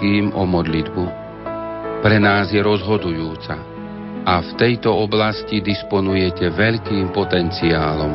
[0.00, 1.04] všetkým o modlitbu.
[2.00, 3.60] Pre nás je rozhodujúca
[4.24, 8.12] a v tejto oblasti disponujete veľkým potenciálom.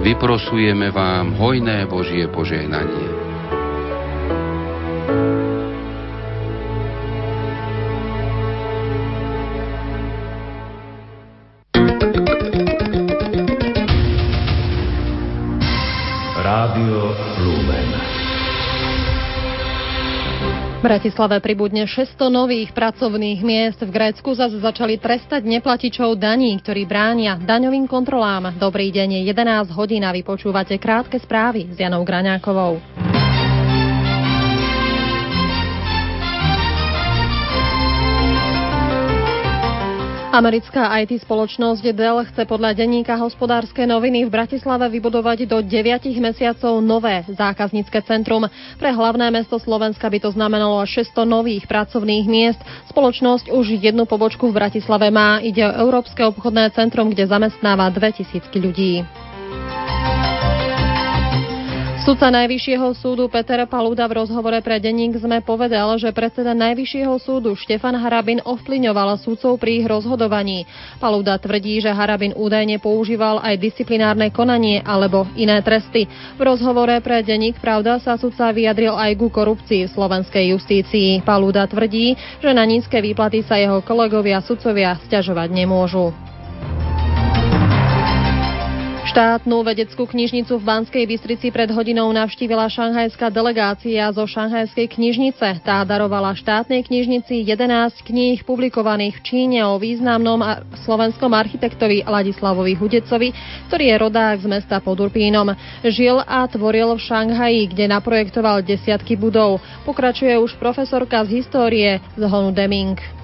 [0.00, 3.15] Vyprosujeme vám hojné Božie požehnanie.
[20.86, 23.82] Bratislave pribudne 600 nových pracovných miest.
[23.82, 28.54] V Grécku zase začali trestať neplatičov daní, ktorí bránia daňovým kontrolám.
[28.54, 33.05] Dobrý deň, 11 hodín a vypočúvate krátke správy s Janou Graňákovou.
[40.36, 45.72] Americká IT spoločnosť Dell chce podľa denníka hospodárske noviny v Bratislave vybudovať do 9
[46.20, 48.44] mesiacov nové zákaznícke centrum.
[48.76, 52.60] Pre hlavné mesto Slovenska by to znamenalo až 600 nových pracovných miest.
[52.92, 55.40] Spoločnosť už jednu pobočku v Bratislave má.
[55.40, 59.08] Ide o Európske obchodné centrum, kde zamestnáva 2000 ľudí.
[62.06, 67.58] Sudca Najvyššieho súdu Peter Paluda v rozhovore pre denník sme povedal, že predseda Najvyššieho súdu
[67.58, 70.70] Štefan Harabin ovplyňoval súdcov pri ich rozhodovaní.
[71.02, 76.06] Paluda tvrdí, že Harabin údajne používal aj disciplinárne konanie alebo iné tresty.
[76.38, 81.26] V rozhovore pre denník Pravda sa sudca vyjadril aj ku korupcii v slovenskej justícii.
[81.26, 86.14] Paluda tvrdí, že na nízke výplaty sa jeho kolegovia sudcovia stiažovať nemôžu.
[89.16, 95.64] Štátnu vedeckú knižnicu v Banskej Bystrici pred hodinou navštívila šanghajská delegácia zo šanghajskej knižnice.
[95.64, 100.44] Tá darovala štátnej knižnici 11 kníh publikovaných v Číne o významnom
[100.84, 103.32] slovenskom architektovi Ladislavovi Hudecovi,
[103.72, 105.48] ktorý je rodák z mesta pod Urpínom.
[105.80, 109.64] Žil a tvoril v Šanghaji, kde naprojektoval desiatky budov.
[109.88, 113.15] Pokračuje už profesorka z histórie z Honu Deming.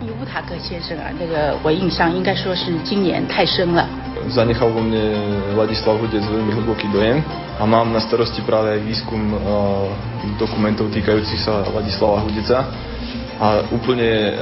[0.00, 3.88] 伊乌塔克先生啊，那个我印象应该说是今年太深了。
[4.28, 5.16] Zanechal vo mne
[5.56, 7.22] Ladislav Hudec veľmi hlboký dojem
[7.56, 9.22] a mám na starosti práve aj výskum
[10.36, 12.58] dokumentov týkajúcich sa Ladislava Hudeca.
[13.36, 14.32] A úplne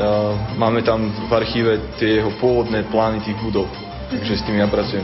[0.55, 3.67] máme tam v archíve tie jeho pôvodné plány tých budov.
[4.06, 5.03] Takže s tým ja pracujem.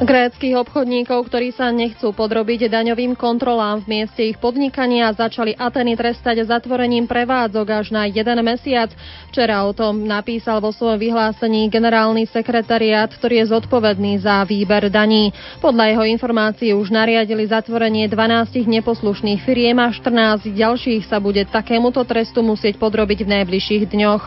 [0.00, 6.40] Gréckých obchodníkov, ktorí sa nechcú podrobiť daňovým kontrolám v mieste ich podnikania, začali Ateny trestať
[6.48, 8.88] zatvorením prevádzok až na jeden mesiac.
[9.28, 15.36] Včera o tom napísal vo svojom vyhlásení generálny sekretariát, ktorý je zodpovedný za výber daní.
[15.60, 22.00] Podľa jeho informácií už nariadili zatvorenie 12 neposlušných firiem a 14 ďalších sa bude takémuto
[22.08, 24.22] trestu musieť podrobiť v najbližších dňoch.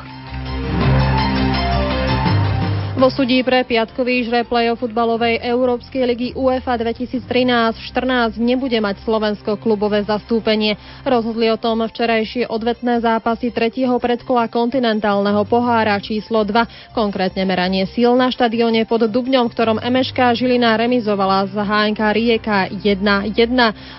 [3.04, 10.08] Vo súdí pre piatkový žre play-off futbalovej Európskej ligy UEFA 2013-14 nebude mať Slovensko klubové
[10.08, 10.80] zastúpenie.
[11.04, 18.16] Rozhodli o tom včerajšie odvetné zápasy tretieho predkola kontinentálneho pohára číslo 2, konkrétne meranie síl
[18.16, 23.36] na štadióne pod Dubňom, ktorom Emeška Žilina remizovala z HNK Rieka 1-1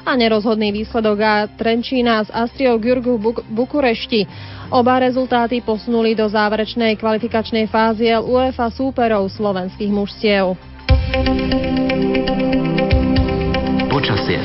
[0.00, 4.24] a nerozhodný výsledok a Trenčína z Astriou Gyurgu Buk- Bukurešti.
[4.74, 10.58] Oba rezultáty posunuli do záverečnej kvalifikačnej fázy UEFA súperov slovenských mužstiev.
[13.86, 14.42] Počasie.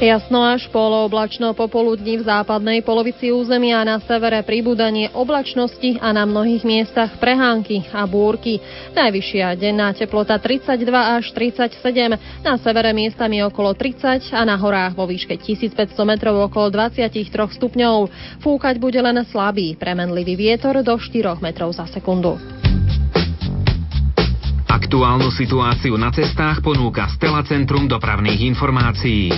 [0.00, 6.64] Jasno až polooblačno popoludní v západnej polovici územia na severe pribúdanie oblačnosti a na mnohých
[6.64, 8.64] miestach prehánky a búrky.
[8.96, 15.04] Najvyššia denná teplota 32 až 37, na severe miestami okolo 30 a na horách vo
[15.04, 18.08] výške 1500 metrov okolo 23 stupňov.
[18.40, 22.59] Fúkať bude len slabý, premenlivý vietor do 4 metrov za sekundu.
[24.90, 29.30] Aktuálnu situáciu na cestách ponúka Stela Centrum dopravných informácií.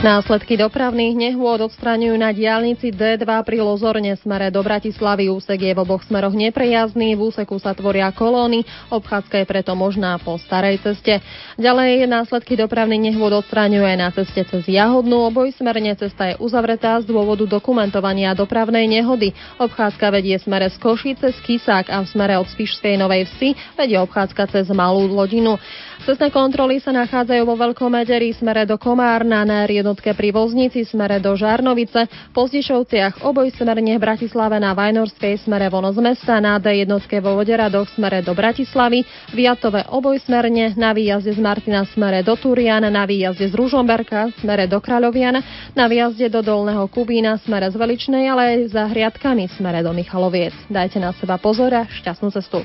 [0.00, 5.28] Následky dopravných nehôd odstraňujú na diálnici D2 pri Lozorne smere do Bratislavy.
[5.28, 10.16] Úsek je v oboch smeroch neprejazný, v úseku sa tvoria kolóny, obchádzka je preto možná
[10.16, 11.20] po starej ceste.
[11.60, 15.20] Ďalej následky dopravných nehôd odstraňujú aj na ceste cez Jahodnú.
[15.28, 19.36] Obojsmerne cesta je uzavretá z dôvodu dokumentovania dopravnej nehody.
[19.60, 24.00] Obchádzka vedie smere z Košice z Kisák a v smere od Spišskej Novej Vsi vedie
[24.00, 25.60] obchádzka cez Malú Lodinu.
[26.00, 31.20] Cestné kontroly sa nachádzajú vo Veľkom Mederi smere do Komárna na jednotke pri Voznici smere
[31.20, 36.72] do Žarnovice, po Zdišovciach obojsmerne v Bratislave na Vajnorskej smere von z mesta, na D
[36.72, 39.04] jednotke vo Voderadoch smere do Bratislavy,
[39.36, 44.72] v Jatove obojsmerne, na výjazde z Martina smere do Turian, na výjazde z Ružomberka smere
[44.72, 45.36] do Kráľovian,
[45.76, 50.56] na výjazde do Dolného Kubína smere z Veličnej, ale aj za hriadkami smere do Michaloviec.
[50.72, 52.64] Dajte na seba pozor a šťastnú cestu.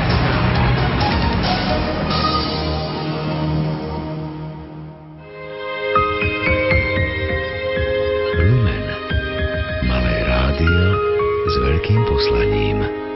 [11.47, 13.10] s veľkým poslaním.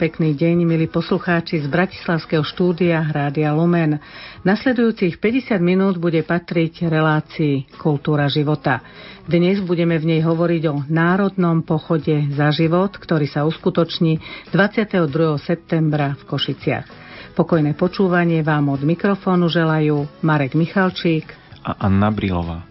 [0.00, 4.00] Pekný deň, milí poslucháči z Bratislavského štúdia Rádia Lumen.
[4.48, 8.80] Nasledujúcich 50 minút bude patriť relácii Kultúra života.
[9.28, 15.36] Dnes budeme v nej hovoriť o Národnom pochode za život, ktorý sa uskutoční 22.
[15.36, 16.86] septembra v Košiciach.
[17.36, 21.28] Pokojné počúvanie vám od mikrofónu želajú Marek Michalčík
[21.60, 22.69] a Anna Brilová.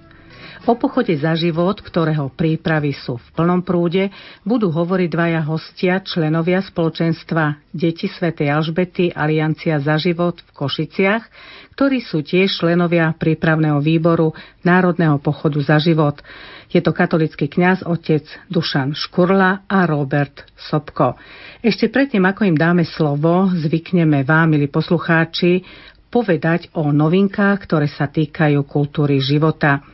[0.69, 4.13] O pochode za život, ktorého prípravy sú v plnom prúde,
[4.45, 11.25] budú hovoriť dvaja hostia, členovia spoločenstva Deti svätej Alžbety Aliancia za život v Košiciach,
[11.74, 14.30] ktorí sú tiež členovia prípravného výboru
[14.62, 16.21] Národného pochodu za život.
[16.69, 21.18] Je to katolický kňaz otec Dušan Škurla a Robert Sobko.
[21.65, 25.65] Ešte predtým, ako im dáme slovo, zvykneme vám, milí poslucháči,
[26.09, 29.85] povedať o novinkách, ktoré sa týkajú kultúry života.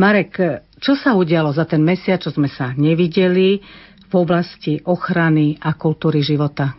[0.00, 3.60] Marek, čo sa udialo za ten mesiac, čo sme sa nevideli
[4.10, 6.74] v oblasti ochrany a kultúry života?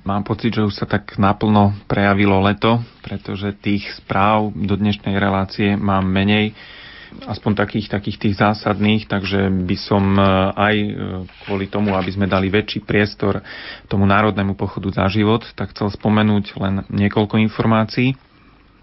[0.00, 5.76] Mám pocit, že už sa tak naplno prejavilo leto, pretože tých správ do dnešnej relácie
[5.76, 6.56] mám menej,
[7.26, 10.22] aspoň takých, takých tých zásadných, takže by som e,
[10.54, 10.88] aj e,
[11.46, 13.42] kvôli tomu, aby sme dali väčší priestor
[13.90, 18.14] tomu národnému pochodu za život, tak chcel spomenúť len niekoľko informácií.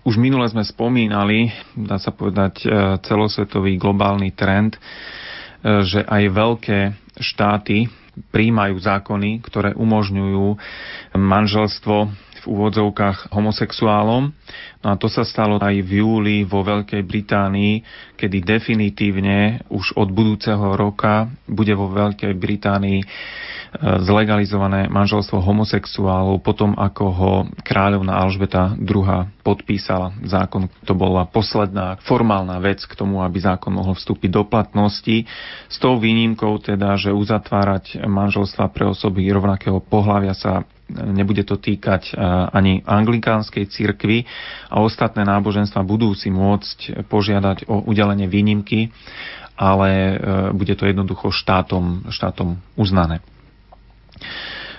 [0.08, 2.68] Už minule sme spomínali, dá sa povedať, e,
[3.04, 4.80] celosvetový globálny trend,
[5.58, 6.80] že aj veľké
[7.18, 7.90] štáty
[8.30, 10.46] príjmajú zákony, ktoré umožňujú
[11.18, 12.14] manželstvo
[12.48, 14.32] úvodzovkách homosexuálom.
[14.82, 17.84] No a to sa stalo aj v júli vo Veľkej Británii,
[18.16, 23.00] kedy definitívne už od budúceho roka bude vo Veľkej Británii
[23.84, 30.72] zlegalizované manželstvo homosexuálov potom, ako ho kráľovna Alžbeta II podpísala zákon.
[30.88, 35.28] To bola posledná formálna vec k tomu, aby zákon mohol vstúpiť do platnosti.
[35.68, 42.16] S tou výnimkou teda, že uzatvárať manželstva pre osoby rovnakého pohľavia sa nebude to týkať
[42.52, 44.24] ani anglikánskej cirkvi
[44.72, 48.92] a ostatné náboženstva budú si môcť požiadať o udelenie výnimky,
[49.58, 50.16] ale e,
[50.54, 53.26] bude to jednoducho štátom, štátom uznané.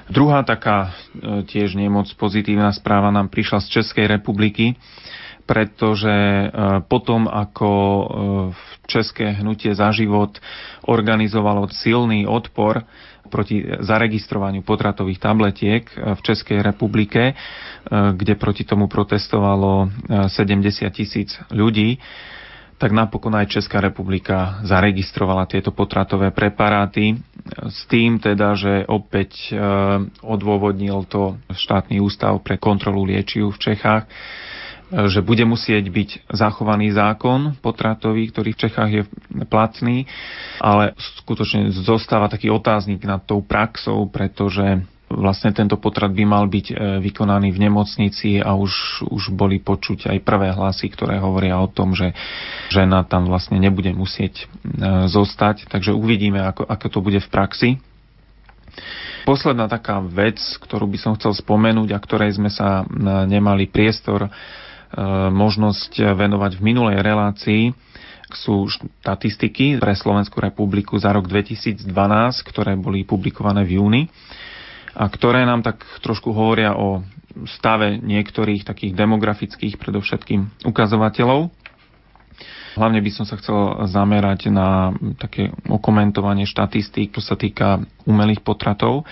[0.09, 0.91] Druhá taká e,
[1.45, 4.79] tiež nemoc pozitívna správa nám prišla z Českej republiky,
[5.45, 6.47] pretože e,
[6.88, 8.05] potom, ako e,
[8.55, 10.41] v České hnutie za život
[10.88, 12.88] organizovalo silný odpor
[13.28, 17.37] proti zaregistrovaniu potratových tabletiek v Českej republike,
[17.88, 22.00] kde proti tomu protestovalo 70 tisíc ľudí,
[22.78, 27.18] tak napokon aj Česká republika zaregistrovala tieto potratové preparáty
[27.66, 29.50] s tým teda, že opäť
[30.23, 34.06] odôvodnil to štátny ústav pre kontrolu liečiv v Čechách,
[34.88, 39.02] že bude musieť byť zachovaný zákon potratový, ktorý v Čechách je
[39.49, 40.09] platný,
[40.59, 46.66] ale skutočne zostáva taký otáznik nad tou praxou, pretože vlastne tento potrat by mal byť
[46.68, 51.68] e, vykonaný v nemocnici a už, už boli počuť aj prvé hlasy, ktoré hovoria o
[51.68, 52.12] tom, že
[52.68, 55.64] žena tam vlastne nebude musieť e, zostať.
[55.73, 57.71] Takže uvidíme, ako, ako to bude v praxi.
[59.25, 62.92] Posledná taká vec, ktorú by som chcel spomenúť a ktorej sme sa e,
[63.28, 64.28] nemali priestor
[65.33, 67.62] možnosť venovať v minulej relácii,
[68.28, 71.88] sú štatistiky pre Slovenskú republiku za rok 2012,
[72.45, 74.02] ktoré boli publikované v júni
[74.92, 77.00] a ktoré nám tak trošku hovoria o
[77.57, 81.49] stave niektorých takých demografických predovšetkým ukazovateľov.
[82.76, 89.09] Hlavne by som sa chcel zamerať na také okomentovanie štatistík, čo sa týka umelých potratov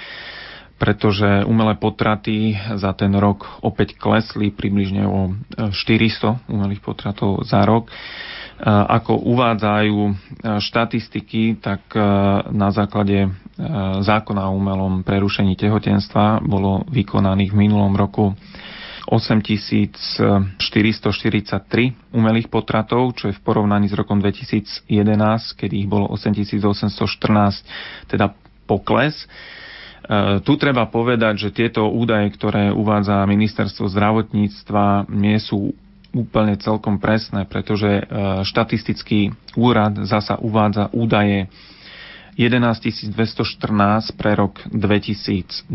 [0.76, 5.33] pretože umelé potraty za ten rok opäť klesli približne o
[5.73, 7.88] 400 umelých potratov za rok.
[8.66, 9.97] Ako uvádzajú
[10.64, 11.92] štatistiky, tak
[12.52, 13.28] na základe
[14.00, 18.33] zákona o umelom prerušení tehotenstva bolo vykonaných v minulom roku
[19.06, 24.90] 8443 umelých potratov, čo je v porovnaní s rokom 2011,
[25.54, 28.35] kedy ich bolo 8814, teda
[28.66, 29.30] pokles.
[30.07, 35.75] E, tu treba povedať, že tieto údaje, ktoré uvádza ministerstvo zdravotníctva, nie sú
[36.15, 38.03] úplne celkom presné, pretože e,
[38.47, 41.51] štatistický úrad zasa uvádza údaje
[42.37, 45.73] 11 214 pre rok 2012,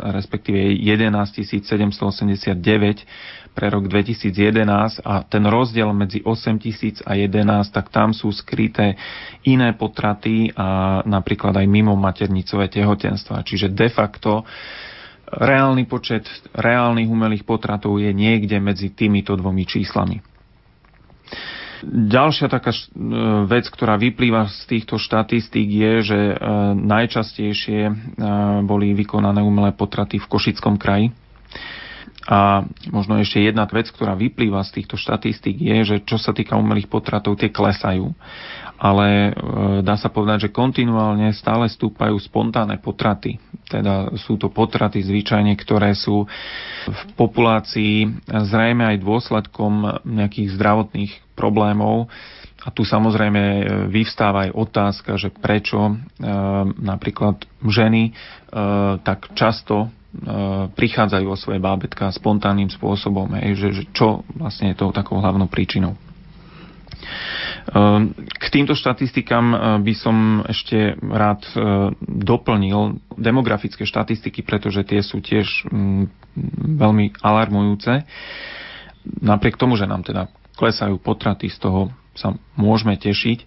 [0.00, 1.12] respektíve 11
[1.44, 3.04] 789
[3.52, 8.96] pre rok 2011 a ten rozdiel medzi 8 tisíc a 11, tak tam sú skryté
[9.44, 13.44] iné potraty a napríklad aj mimo maternicové tehotenstva.
[13.44, 14.48] Čiže de facto
[15.28, 20.35] reálny počet reálnych umelých potratov je niekde medzi týmito dvomi číslami.
[21.84, 22.80] Ďalšia taká e,
[23.44, 26.34] vec, ktorá vyplýva z týchto štatistík je, že e,
[26.74, 27.92] najčastejšie e,
[28.62, 31.12] boli vykonané umelé potraty v Košickom kraji.
[32.26, 36.58] A možno ešte jedna vec, ktorá vyplýva z týchto štatistík je, že čo sa týka
[36.58, 38.10] umelých potratov, tie klesajú
[38.76, 39.30] ale e,
[39.80, 43.40] dá sa povedať, že kontinuálne stále stúpajú spontánne potraty.
[43.66, 46.28] Teda sú to potraty zvyčajne, ktoré sú
[46.86, 52.06] v populácii zrejme aj dôsledkom nejakých zdravotných problémov.
[52.66, 55.94] A tu samozrejme e, vyvstáva aj otázka, že prečo e,
[56.76, 58.12] napríklad ženy
[59.02, 59.90] tak často
[60.72, 65.98] prichádzajú o svoje bábetka spontánnym spôsobom, že, že čo vlastne je tou takou hlavnou príčinou.
[67.66, 71.42] Ehm, k týmto štatistikám eh, by som ešte rád
[72.06, 75.68] doplnil demografické štatistiky, pretože tie sú tiež
[76.56, 78.04] veľmi alarmujúce.
[79.22, 83.44] Napriek tomu, že nám teda klesajú potraty, z toho sa môžeme tešiť,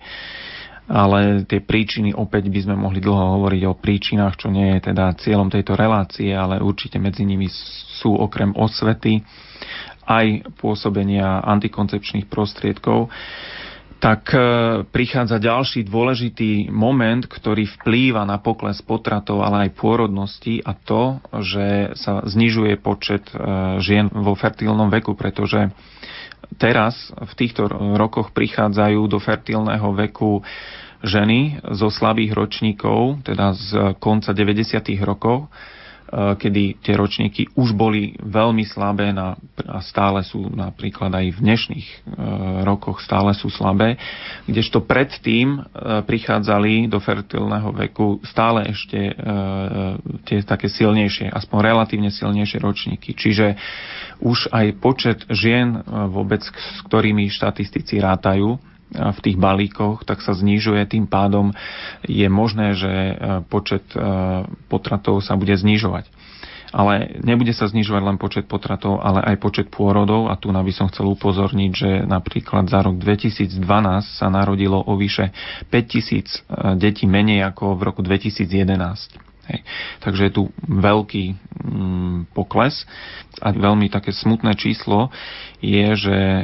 [0.89, 5.13] ale tie príčiny, opäť by sme mohli dlho hovoriť o príčinách, čo nie je teda
[5.21, 7.45] cieľom tejto relácie, ale určite medzi nimi
[8.01, 9.21] sú okrem osvety
[10.09, 13.13] aj pôsobenia antikoncepčných prostriedkov.
[13.99, 14.39] Tak e,
[14.87, 21.99] prichádza ďalší dôležitý moment, ktorý vplýva na pokles potratov, ale aj pôrodnosti a to, že
[21.99, 23.35] sa znižuje počet e,
[23.83, 25.67] žien vo fertilnom veku, pretože
[26.57, 30.41] teraz v týchto rokoch prichádzajú do fertilného veku
[31.05, 33.69] ženy zo slabých ročníkov, teda z
[34.01, 34.81] konca 90.
[35.05, 35.47] rokov,
[36.09, 41.87] kedy tie ročníky už boli veľmi slabé na, a stále sú napríklad aj v dnešných
[41.87, 41.95] e,
[42.65, 44.01] rokoch stále sú slabé,
[44.49, 49.11] kdežto predtým e, prichádzali do fertilného veku stále ešte
[50.25, 53.13] tie také silnejšie, aspoň relatívne silnejšie ročníky.
[53.13, 53.55] Čiže
[54.19, 58.57] už aj počet žien vôbec, s ktorými štatistici rátajú,
[58.89, 60.81] v tých balíkoch, tak sa znižuje.
[60.89, 61.53] Tým pádom
[62.05, 63.13] je možné, že e,
[63.45, 64.01] počet e,
[64.65, 66.09] potratov sa bude znižovať.
[66.69, 70.29] Ale nebude sa znižovať len počet potratov, ale aj počet pôrodov.
[70.29, 73.57] A tu by som chcel upozorniť, že napríklad za rok 2012
[74.05, 75.33] sa narodilo o vyše
[75.69, 76.37] 5000 e,
[76.77, 79.28] detí menej ako v roku 2011.
[79.49, 79.65] Hej.
[80.05, 82.85] Takže je tu veľký mm, pokles
[83.41, 85.09] a veľmi také smutné číslo
[85.57, 86.43] je, že e,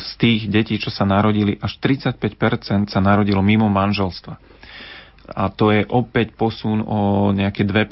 [0.00, 4.40] z tých detí, čo sa narodili, až 35% sa narodilo mimo manželstva.
[5.30, 7.86] A to je opäť posun o nejaké 2%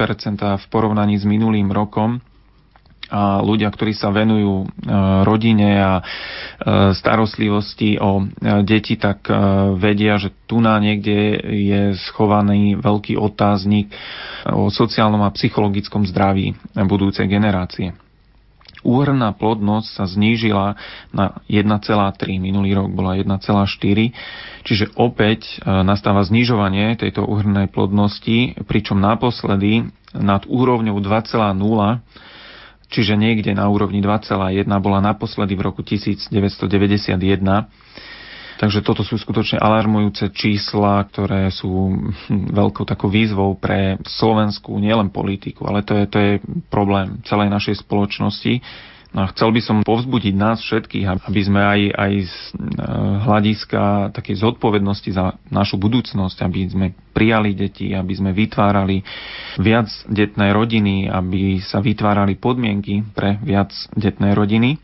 [0.59, 2.19] v porovnaní s minulým rokom
[3.08, 4.66] a ľudia, ktorí sa venujú e,
[5.24, 6.02] rodine a e,
[6.92, 8.24] starostlivosti o e,
[8.68, 9.24] deti, tak
[9.80, 13.92] vedia, že tu na niekde je schovaný veľký otáznik
[14.48, 17.96] o sociálnom a psychologickom zdraví budúcej generácie.
[18.86, 20.78] Úhrná plodnosť sa znížila
[21.10, 23.66] na 1,3, minulý rok bola 1,4,
[24.62, 31.58] čiže opäť nastáva znižovanie tejto úhrnej plodnosti, pričom naposledy nad úrovňou 2,0
[32.88, 36.33] čiže niekde na úrovni 2,1 bola naposledy v roku 1991.
[38.59, 41.95] Takže toto sú skutočne alarmujúce čísla, ktoré sú
[42.59, 46.33] veľkou takou výzvou pre slovenskú nielen politiku, ale to je, to je
[46.66, 48.59] problém celej našej spoločnosti.
[49.08, 52.56] No a chcel by som povzbudiť nás všetkých, aby sme aj, aj z e,
[53.24, 56.86] hľadiska takej zodpovednosti za našu budúcnosť, aby sme
[57.16, 59.00] prijali deti, aby sme vytvárali
[59.56, 64.76] viac detné rodiny, aby sa vytvárali podmienky pre viac detné rodiny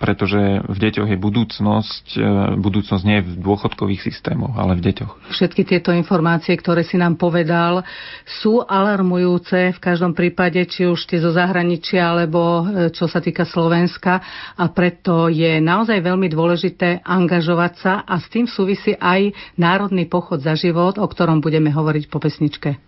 [0.00, 2.04] pretože v deťoch je budúcnosť.
[2.16, 2.20] E,
[2.56, 5.28] budúcnosť nie je v dôchodkových systémoch, ale v deťoch.
[5.28, 7.84] Všetky tieto informácie, ktoré si nám povedal,
[8.24, 13.44] sú alarmujúce v každom prípade, či už tie zo zahraničia, alebo e, čo sa týka
[13.44, 14.24] Slovenska.
[14.56, 20.40] A preto je naozaj veľmi dôležité angažovať sa a s tým súvisí aj Národný pochod
[20.40, 22.80] za život, o ktorom budeme hovoriť po pesničke.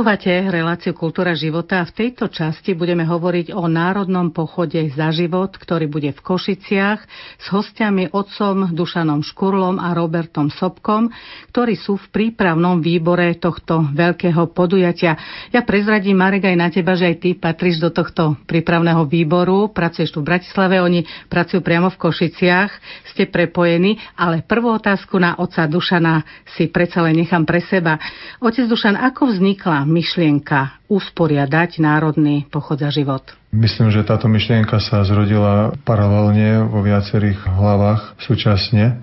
[0.00, 5.52] Počúvate reláciu Kultúra života a v tejto časti budeme hovoriť o národnom pochode za život,
[5.52, 7.00] ktorý bude v Košiciach
[7.36, 11.12] s hostiami otcom Dušanom Škurlom a Robertom Sobkom,
[11.52, 15.20] ktorí sú v prípravnom výbore tohto veľkého podujatia.
[15.52, 20.16] Ja prezradím, Marek, aj na teba, že aj ty patríš do tohto prípravného výboru, pracuješ
[20.16, 25.68] tu v Bratislave, oni pracujú priamo v Košiciach, ste prepojení, ale prvú otázku na otca
[25.68, 26.24] Dušana
[26.56, 28.00] si predsa len nechám pre seba.
[28.40, 33.26] Otec Dušan, ako vznikla myšlienka usporiadať Národný pochod za život?
[33.50, 39.02] Myslím, že táto myšlienka sa zrodila paralelne vo viacerých hlavách súčasne.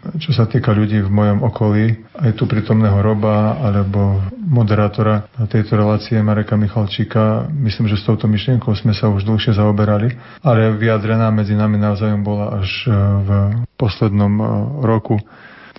[0.00, 6.16] Čo sa týka ľudí v mojom okolí, aj tu prítomného Roba alebo moderátora tejto relácie
[6.24, 11.52] Mareka Michalčíka, myslím, že s touto myšlienkou sme sa už dlhšie zaoberali, ale vyjadrená medzi
[11.52, 13.28] nami navzájom bola až v
[13.76, 14.32] poslednom
[14.80, 15.20] roku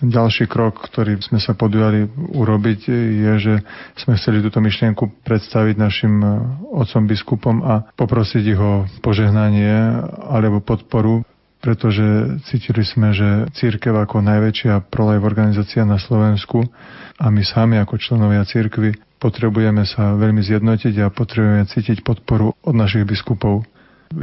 [0.02, 3.54] ten ďalší krok, ktorý sme sa podujali urobiť, je, že
[4.02, 6.28] sme chceli túto myšlienku predstaviť našim e,
[6.74, 11.22] otcom biskupom a poprosiť ich o požehnanie alebo podporu
[11.62, 16.66] pretože cítili sme, že církev ako najväčšia prolajv organizácia na Slovensku
[17.22, 22.74] a my sami ako členovia církvy potrebujeme sa veľmi zjednotiť a potrebujeme cítiť podporu od
[22.74, 23.62] našich biskupov.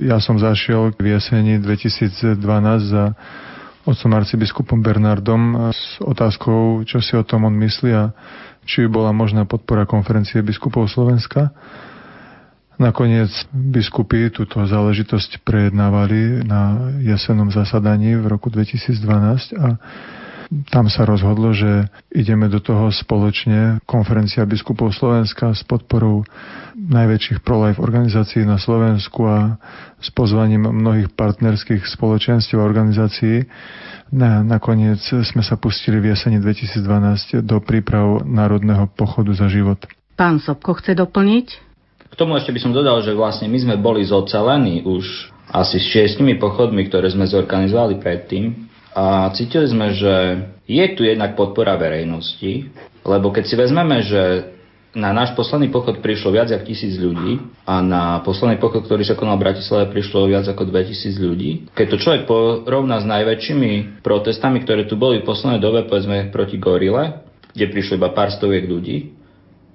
[0.03, 2.43] Ja som zašiel v jeseni 2012
[2.91, 3.14] za
[3.88, 8.12] otcom arcibiskupom Bernardom s otázkou, čo si o tom on myslí a
[8.68, 11.48] či bola možná podpora konferencie biskupov Slovenska.
[12.77, 19.81] Nakoniec biskupy túto záležitosť prejednávali na jesennom zasadaní v roku 2012 a
[20.48, 26.24] tam sa rozhodlo, že ideme do toho spoločne konferencia biskupov Slovenska s podporou
[26.72, 29.61] najväčších pro-life organizácií na Slovensku a
[30.00, 33.44] s pozvaním mnohých partnerských spoločenstiev a organizácií.
[34.08, 39.84] Na, nakoniec sme sa pustili v jeseni 2012 do príprav Národného pochodu za život.
[40.16, 41.46] Pán Sobko chce doplniť?
[42.08, 45.92] K tomu ešte by som dodal, že vlastne my sme boli zocelení už asi s
[45.92, 48.67] šiestimi pochodmi, ktoré sme zorganizovali predtým
[48.98, 50.14] a cítili sme, že
[50.66, 52.66] je tu jednak podpora verejnosti,
[53.06, 54.22] lebo keď si vezmeme, že
[54.96, 57.37] Na náš posledný pochod prišlo viac ako tisíc ľudí
[57.68, 61.50] a na posledný pochod, ktorý sa konal v Bratislave, prišlo viac ako 2000 ľudí.
[61.76, 66.56] Keď to človek porovná s najväčšími protestami, ktoré tu boli v poslednej dobe, povedzme proti
[66.56, 67.20] Gorile,
[67.52, 69.12] kde prišlo iba pár stoviek ľudí,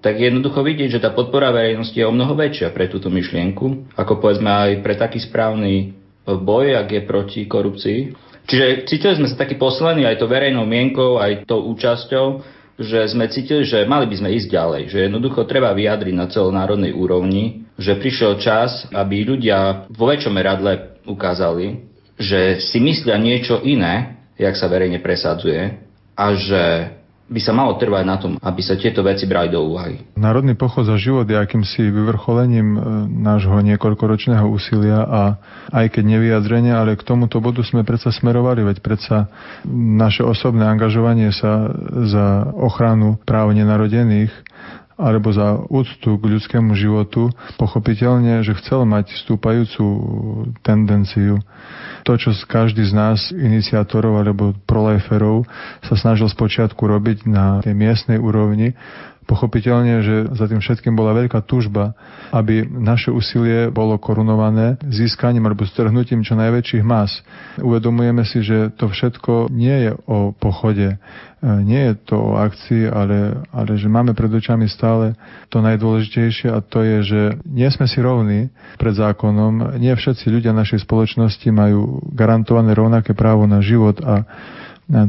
[0.02, 3.94] tak je jednoducho vidieť, že tá podpora verejnosti je o mnoho väčšia pre túto myšlienku,
[3.94, 5.94] ako povedzme aj pre taký správny
[6.26, 8.00] boj, ak je proti korupcii.
[8.44, 12.44] Čiže cítili sme sa taký poslaní aj to verejnou mienkou, aj tou účasťou,
[12.80, 16.92] že sme cítili, že mali by sme ísť ďalej, že jednoducho treba vyjadriť na celonárodnej
[16.92, 21.86] úrovni, že prišiel čas, aby ľudia vo väčšom meradle ukázali,
[22.18, 25.78] že si myslia niečo iné, jak sa verejne presadzuje
[26.18, 26.64] a že
[27.34, 30.14] by sa malo trvať na tom, aby sa tieto veci brali do úvahy.
[30.14, 35.22] Národný pochod za život je akýmsi vyvrcholením e, nášho niekoľkoročného úsilia a
[35.74, 39.34] aj keď nevyjadrenia, ale k tomuto bodu sme predsa smerovali, veď predsa
[39.74, 41.74] naše osobné angažovanie sa
[42.06, 44.30] za ochranu práv nenarodených
[45.04, 47.28] alebo za úctu k ľudskému životu,
[47.60, 49.84] pochopiteľne, že chcel mať stúpajúcu
[50.64, 51.44] tendenciu.
[52.08, 55.44] To, čo každý z nás, iniciátorov alebo proliferov,
[55.84, 58.76] sa snažil spočiatku robiť na tej miestnej úrovni,
[59.24, 61.96] Pochopiteľne, že za tým všetkým bola veľká tužba,
[62.36, 67.24] aby naše úsilie bolo korunované získaním alebo strhnutím čo najväčších más.
[67.60, 71.00] Uvedomujeme si, že to všetko nie je o pochode,
[71.44, 75.16] nie je to o akcii, ale, ale že máme pred očami stále
[75.52, 78.48] to najdôležitejšie a to je, že nie sme si rovní
[78.80, 84.24] pred zákonom, nie všetci ľudia našej spoločnosti majú garantované rovnaké právo na život a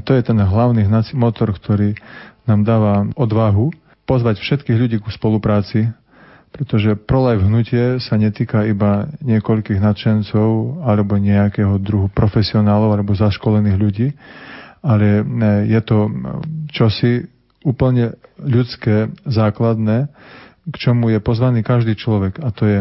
[0.07, 1.99] to je ten hlavný motor, ktorý
[2.47, 5.93] nám dáva odvahu pozvať všetkých ľudí ku spolupráci,
[6.55, 14.09] pretože prolife hnutie sa netýka iba niekoľkých nadšencov alebo nejakého druhu profesionálov alebo zaškolených ľudí,
[14.85, 15.23] ale e,
[15.75, 15.99] je to
[16.71, 17.27] čosi
[17.67, 20.13] úplne ľudské, základné,
[20.65, 22.81] k čomu je pozvaný každý človek a to je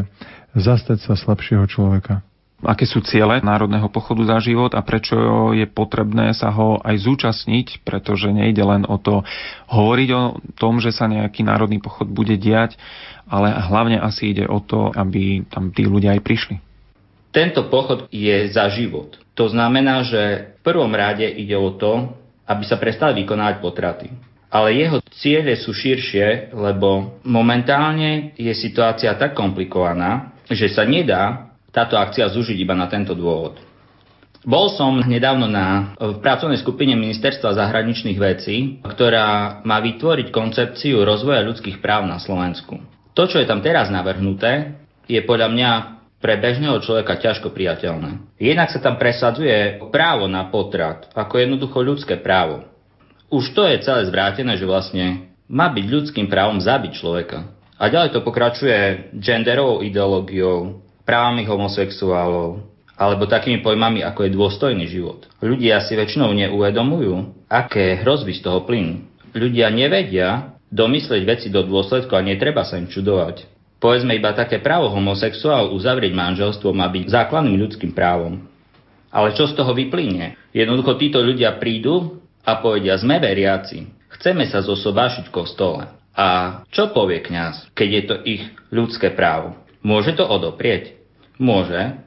[0.53, 2.21] zastať sa slabšieho človeka
[2.63, 5.15] aké sú ciele Národného pochodu za život a prečo
[5.51, 9.21] je potrebné sa ho aj zúčastniť, pretože nejde len o to
[9.69, 10.23] hovoriť o
[10.55, 12.79] tom, že sa nejaký národný pochod bude diať,
[13.27, 16.55] ale hlavne asi ide o to, aby tam tí ľudia aj prišli.
[17.33, 19.17] Tento pochod je za život.
[19.33, 22.13] To znamená, že v prvom rade ide o to,
[22.45, 24.07] aby sa prestali vykonávať potraty.
[24.53, 31.97] Ale jeho ciele sú širšie, lebo momentálne je situácia tak komplikovaná, že sa nedá táto
[31.97, 33.57] akcia zúžiť iba na tento dôvod.
[34.43, 41.41] Bol som nedávno na, v pracovnej skupine Ministerstva zahraničných vecí, ktorá má vytvoriť koncepciu rozvoja
[41.41, 42.75] ľudských práv na Slovensku.
[43.15, 44.75] To, čo je tam teraz navrhnuté,
[45.07, 45.71] je podľa mňa
[46.19, 48.35] pre bežného človeka ťažko priateľné.
[48.39, 52.67] Jednak sa tam presadzuje právo na potrat, ako jednoducho ľudské právo.
[53.31, 57.47] Už to je celé zvrátené, že vlastne má byť ľudským právom zabiť človeka.
[57.79, 62.63] A ďalej to pokračuje genderovou ideológiou, právami homosexuálov,
[62.93, 65.27] alebo takými pojmami, ako je dôstojný život.
[65.43, 69.03] Ľudia si väčšinou neuvedomujú, aké hrozby z toho plynú.
[69.33, 73.45] Ľudia nevedia domyslieť veci do dôsledku a netreba sa im čudovať.
[73.77, 78.47] Povedzme iba také právo homosexuál uzavrieť manželstvo má byť základným ľudským právom.
[79.13, 80.33] Ale čo z toho vyplynie?
[80.55, 83.85] Jednoducho títo ľudia prídu a povedia, sme veriaci,
[84.17, 85.83] chceme sa zosobášiť v kostole.
[86.13, 89.62] A čo povie kňaz, keď je to ich ľudské právo?
[89.83, 90.95] Môže to odoprieť?
[91.35, 91.99] Môže,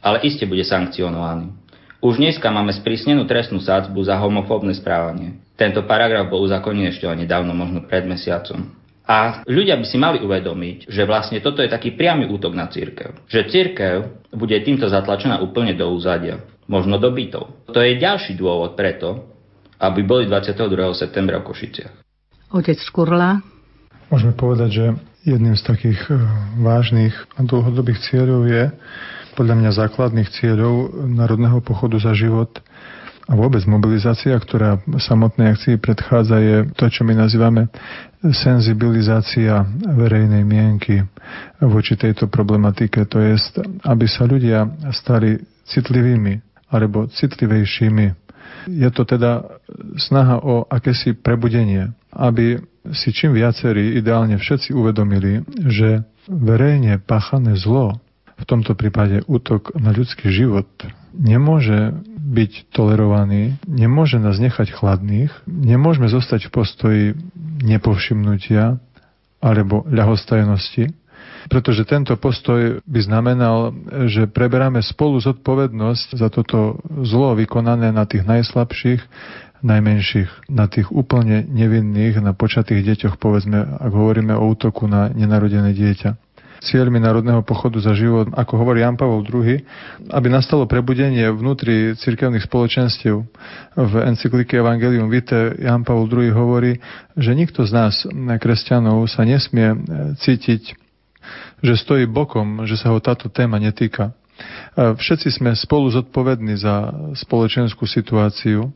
[0.00, 1.52] ale iste bude sankcionovaný.
[2.00, 5.36] Už dneska máme sprísnenú trestnú sádzbu za homofóbne správanie.
[5.58, 8.72] Tento paragraf bol uzakonený ešte nedávno, možno pred mesiacom.
[9.08, 13.24] A ľudia by si mali uvedomiť, že vlastne toto je taký priamy útok na církev.
[13.28, 13.94] Že církev
[14.32, 17.66] bude týmto zatlačená úplne do úzadia, možno do bytov.
[17.72, 19.32] To je ďalší dôvod preto,
[19.80, 20.92] aby boli 22.
[20.96, 21.92] septembra v Košiciach.
[22.52, 23.40] Otec Škurla.
[24.08, 24.84] Môžeme povedať, že
[25.28, 26.16] Jedným z takých e,
[26.64, 28.72] vážnych a dlhodobých cieľov je,
[29.36, 32.48] podľa mňa základných cieľov Národného pochodu za život
[33.28, 37.68] a vôbec mobilizácia, ktorá samotnej akcii predchádza, je to, čo my nazývame
[38.24, 41.04] senzibilizácia verejnej mienky
[41.60, 43.04] voči tejto problematike.
[43.04, 43.36] To je,
[43.84, 44.64] aby sa ľudia
[44.96, 45.36] stali
[45.68, 46.40] citlivými
[46.72, 48.06] alebo citlivejšími.
[48.72, 49.44] Je to teda
[50.00, 58.00] snaha o akési prebudenie, aby si čím viacerí, ideálne všetci uvedomili, že verejne páchané zlo,
[58.38, 60.68] v tomto prípade útok na ľudský život,
[61.10, 67.04] nemôže byť tolerovaný, nemôže nás nechať chladných, nemôžeme zostať v postoji
[67.64, 68.78] nepovšimnutia
[69.42, 70.94] alebo ľahostajnosti,
[71.48, 73.72] pretože tento postoj by znamenal,
[74.06, 79.00] že preberáme spolu zodpovednosť za toto zlo vykonané na tých najslabších
[79.62, 85.74] najmenších, na tých úplne nevinných, na počatých deťoch, povedzme, ak hovoríme o útoku na nenarodené
[85.74, 89.62] dieťa cieľmi Národného pochodu za život, ako hovorí Jan Pavel II,
[90.10, 93.22] aby nastalo prebudenie vnútri cirkevných spoločenstiev.
[93.78, 96.82] V encyklike Evangelium Vitae Jan Pavel II hovorí,
[97.14, 97.94] že nikto z nás,
[98.42, 99.70] kresťanov, sa nesmie
[100.18, 100.74] cítiť,
[101.62, 104.14] že stojí bokom, že sa ho táto téma netýka.
[104.74, 108.70] Všetci sme spolu zodpovední za spoločenskú situáciu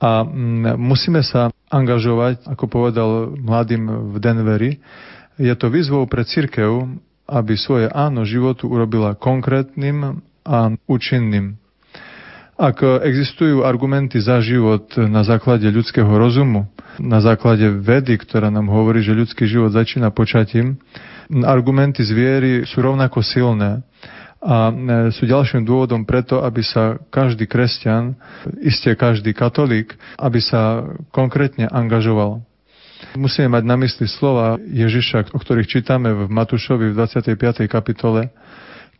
[0.00, 4.72] a mm, musíme sa angažovať, ako povedal mladým v Denveri,
[5.36, 6.88] je to výzvou pre cirkev,
[7.30, 11.60] aby svoje áno životu urobila konkrétnym a účinným.
[12.60, 16.68] Ak existujú argumenty za život na základe ľudského rozumu,
[17.00, 20.76] na základe vedy, ktorá nám hovorí, že ľudský život začína počatím,
[21.40, 23.80] argumenty z viery sú rovnako silné
[24.40, 24.74] a e,
[25.12, 28.16] sú ďalším dôvodom preto, aby sa každý kresťan,
[28.64, 32.40] iste každý katolík, aby sa konkrétne angažoval.
[33.16, 37.68] Musíme mať na mysli slova Ježiša, o ktorých čítame v Matúšovi v 25.
[37.68, 38.32] kapitole,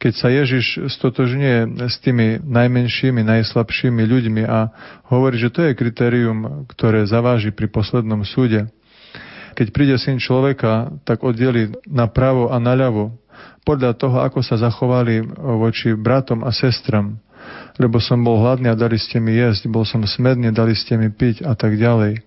[0.00, 4.72] keď sa Ježiš stotožňuje s tými najmenšími, najslabšími ľuďmi a
[5.12, 8.64] hovorí, že to je kritérium, ktoré zaváži pri poslednom súde.
[9.52, 13.12] Keď príde syn človeka, tak oddeli napravo a naľavo
[13.64, 17.20] podľa toho, ako sa zachovali voči bratom a sestram.
[17.80, 21.08] Lebo som bol hladný a dali ste mi jesť, bol som smedný, dali ste mi
[21.08, 22.20] piť a tak ďalej.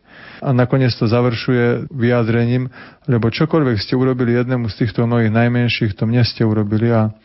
[0.44, 2.68] A nakoniec to završuje vyjadrením,
[3.08, 7.16] lebo čokoľvek ste urobili jednému z týchto mojich najmenších, to mne ste urobili a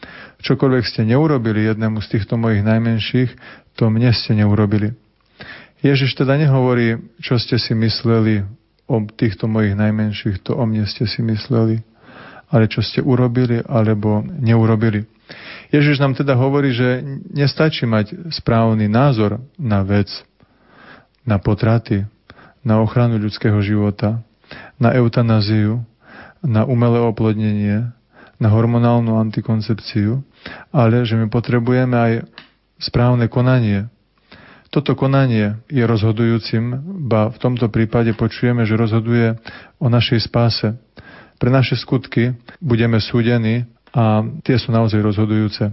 [0.44, 3.30] čokoľvek ste neurobili jednému z týchto mojich najmenších,
[3.74, 4.94] to mne ste neurobili.
[5.82, 8.46] Ježiš teda nehovorí, čo ste si mysleli
[8.86, 11.82] o týchto mojich najmenších, to o mne ste si mysleli
[12.48, 15.04] ale čo ste urobili alebo neurobili.
[15.68, 20.08] Ježiš nám teda hovorí, že nestačí mať správny názor na vec,
[21.28, 22.08] na potraty,
[22.64, 24.24] na ochranu ľudského života,
[24.80, 25.84] na eutanáziu,
[26.40, 27.92] na umelé oplodnenie,
[28.38, 30.22] na hormonálnu antikoncepciu,
[30.72, 32.12] ale že my potrebujeme aj
[32.78, 33.90] správne konanie.
[34.68, 39.34] Toto konanie je rozhodujúcim, ba v tomto prípade počujeme, že rozhoduje
[39.82, 40.76] o našej spáse.
[41.38, 45.72] Pre naše skutky budeme súdení a tie sú naozaj rozhodujúce.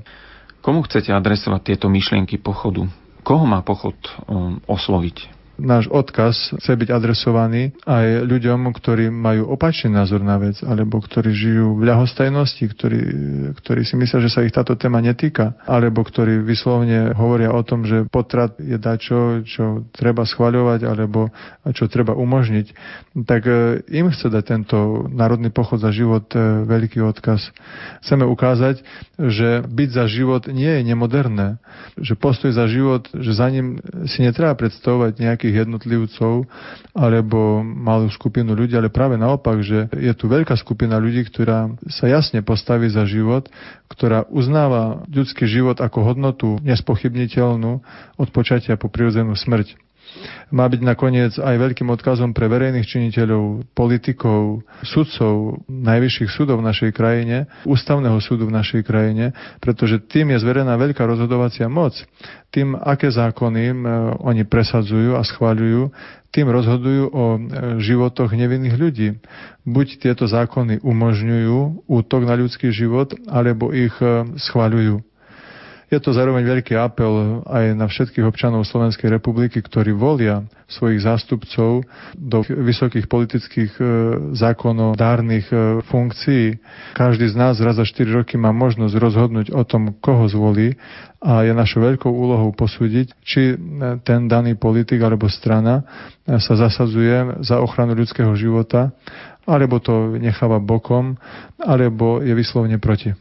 [0.64, 2.88] Komu chcete adresovať tieto myšlienky pochodu?
[3.26, 5.35] Koho má pochod um, osloviť?
[5.60, 11.32] Náš odkaz chce byť adresovaný aj ľuďom, ktorí majú opačný názor na vec, alebo ktorí
[11.32, 13.02] žijú v ľahostajnosti, ktorí,
[13.60, 17.84] ktorí si myslia, že sa ich táto téma netýka, alebo ktorí vyslovne hovoria o tom,
[17.88, 21.32] že potrat je dačo, čo treba schvaľovať, alebo
[21.74, 22.68] čo treba umožniť,
[23.24, 27.52] tak e, im chce dať tento národný pochod za život e, veľký odkaz.
[28.04, 28.84] Chceme ukázať,
[29.18, 31.48] že byť za život nie je nemoderné,
[31.98, 36.50] že postoj za život, že za ním si netreba predstavovať nejaký nejakých jednotlivcov
[36.98, 42.10] alebo malú skupinu ľudí, ale práve naopak, že je tu veľká skupina ľudí, ktorá sa
[42.10, 43.46] jasne postaví za život,
[43.86, 47.72] ktorá uznáva ľudský život ako hodnotu nespochybniteľnú
[48.18, 49.78] od počatia po prirodzenú smrť
[50.54, 56.92] má byť nakoniec aj veľkým odkazom pre verejných činiteľov, politikov, sudcov najvyšších súdov v našej
[56.94, 61.98] krajine, ústavného súdu v našej krajine, pretože tým je zverená veľká rozhodovacia moc.
[62.54, 63.76] Tým, aké zákony
[64.24, 65.92] oni presadzujú a schváľujú,
[66.36, 67.40] tým rozhodujú o e,
[67.80, 69.08] životoch nevinných ľudí.
[69.64, 75.15] Buď tieto zákony umožňujú útok na ľudský život, alebo ich e, schváľujú.
[75.86, 81.86] Je to zároveň veľký apel aj na všetkých občanov Slovenskej republiky, ktorí volia svojich zástupcov
[82.18, 83.84] do vysokých politických e,
[84.34, 86.58] zákonodárnych e, funkcií.
[86.98, 90.74] Každý z nás raz za 4 roky má možnosť rozhodnúť o tom, koho zvolí
[91.22, 93.56] a je našou veľkou úlohou posúdiť, či e,
[94.02, 95.86] ten daný politik alebo strana
[96.26, 98.90] sa zasadzuje za ochranu ľudského života,
[99.46, 101.22] alebo to necháva bokom,
[101.62, 103.14] alebo je vyslovne proti.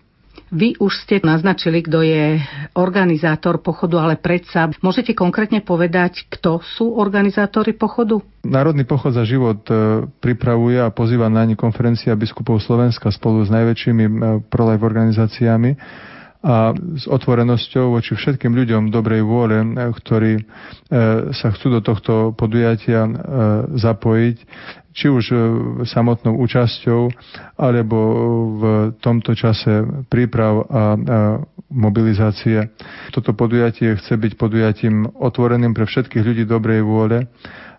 [0.55, 2.39] Vy už ste naznačili, kto je
[2.79, 8.23] organizátor pochodu, ale predsa môžete konkrétne povedať, kto sú organizátori pochodu?
[8.47, 13.51] Národný pochod za život e, pripravuje a pozýva na ni konferencia biskupov Slovenska spolu s
[13.51, 14.13] najväčšími e,
[14.47, 15.75] prolife organizáciami
[16.45, 16.71] a
[17.03, 20.33] s otvorenosťou voči všetkým ľuďom dobrej vôle, e, ktorí
[21.35, 23.11] sa chcú do tohto podujatia
[23.75, 24.37] zapojiť,
[24.95, 25.37] či už e,
[25.85, 27.11] samotnou účasťou,
[27.59, 27.99] alebo
[28.55, 28.63] v
[29.03, 30.65] tomto čase príprav a,
[31.75, 32.71] mobilizácie.
[33.11, 37.27] Toto podujatie chce byť podujatím otvoreným pre všetkých ľudí dobrej vôle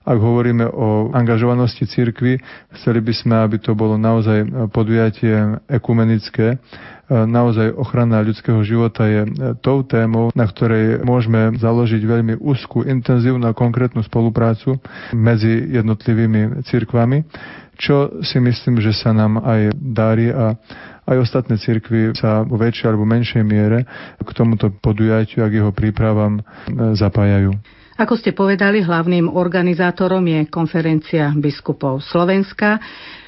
[0.05, 2.37] Ak hovoríme o angažovanosti cirkvy,
[2.77, 6.61] chceli by sme, aby to bolo naozaj podujatie ekumenické.
[7.05, 9.29] Naozaj ochrana ľudského života je
[9.61, 14.81] tou témou, na ktorej môžeme založiť veľmi úzkú, intenzívnu a konkrétnu spoluprácu
[15.13, 17.21] medzi jednotlivými cirkvami,
[17.77, 20.57] čo si myslím, že sa nám aj darí a
[21.05, 23.85] aj ostatné cirkvy sa vo väčšej alebo menšej miere
[24.17, 26.41] k tomuto podujatiu a k jeho prípravám
[26.97, 27.53] zapájajú.
[28.01, 32.81] Ako ste povedali, hlavným organizátorom je konferencia biskupov Slovenska.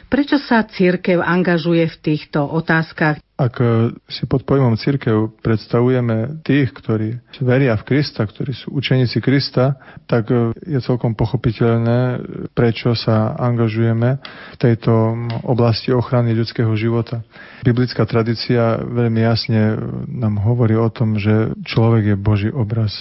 [0.09, 3.21] Prečo sa církev angažuje v týchto otázkach?
[3.37, 9.21] Ak e, si pod pojmom církev predstavujeme tých, ktorí veria v Krista, ktorí sú učeníci
[9.21, 9.77] Krista,
[10.09, 12.17] tak e, je celkom pochopiteľné,
[12.57, 14.17] prečo sa angažujeme
[14.53, 15.13] v tejto
[15.45, 17.21] oblasti ochrany ľudského života.
[17.61, 19.77] Biblická tradícia veľmi jasne
[20.09, 22.91] nám hovorí o tom, že človek je Boží obraz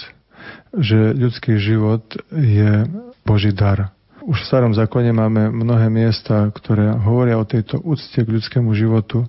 [0.76, 2.86] že ľudský život je
[3.26, 3.95] Boží dar.
[4.26, 9.22] Už v starom zákone máme mnohé miesta, ktoré hovoria o tejto úcte k ľudskému životu.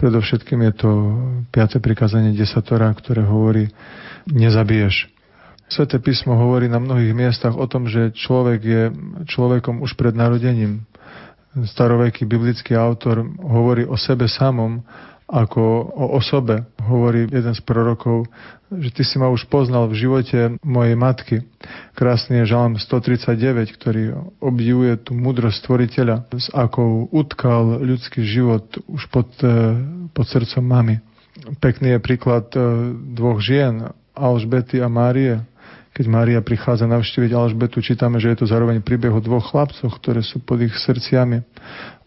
[0.00, 0.90] Predovšetkým je to
[1.52, 1.76] 5.
[1.84, 3.68] prikázanie desatora, ktoré hovorí
[4.32, 5.12] nezabiješ.
[5.68, 8.82] Sveté písmo hovorí na mnohých miestach o tom, že človek je
[9.28, 10.88] človekom už pred narodením.
[11.60, 14.80] Staroveký biblický autor hovorí o sebe samom
[15.30, 15.62] ako
[15.94, 16.66] o osobe.
[16.82, 18.26] Hovorí jeden z prorokov,
[18.74, 21.36] že ty si ma už poznal v živote mojej matky.
[21.94, 24.02] Krásny je žalm 139, ktorý
[24.42, 29.78] obdivuje tú múdrosť stvoriteľa, s akou utkal ľudský život už pod, eh,
[30.10, 30.98] pod srdcom mamy.
[31.62, 32.62] Pekný je príklad eh,
[33.14, 35.46] dvoch žien, Alžbety a Márie,
[35.90, 40.22] keď Mária prichádza navštíviť Alžbetu, čítame, že je to zároveň príbeh o dvoch chlapcoch, ktoré
[40.22, 41.42] sú pod ich srdciami.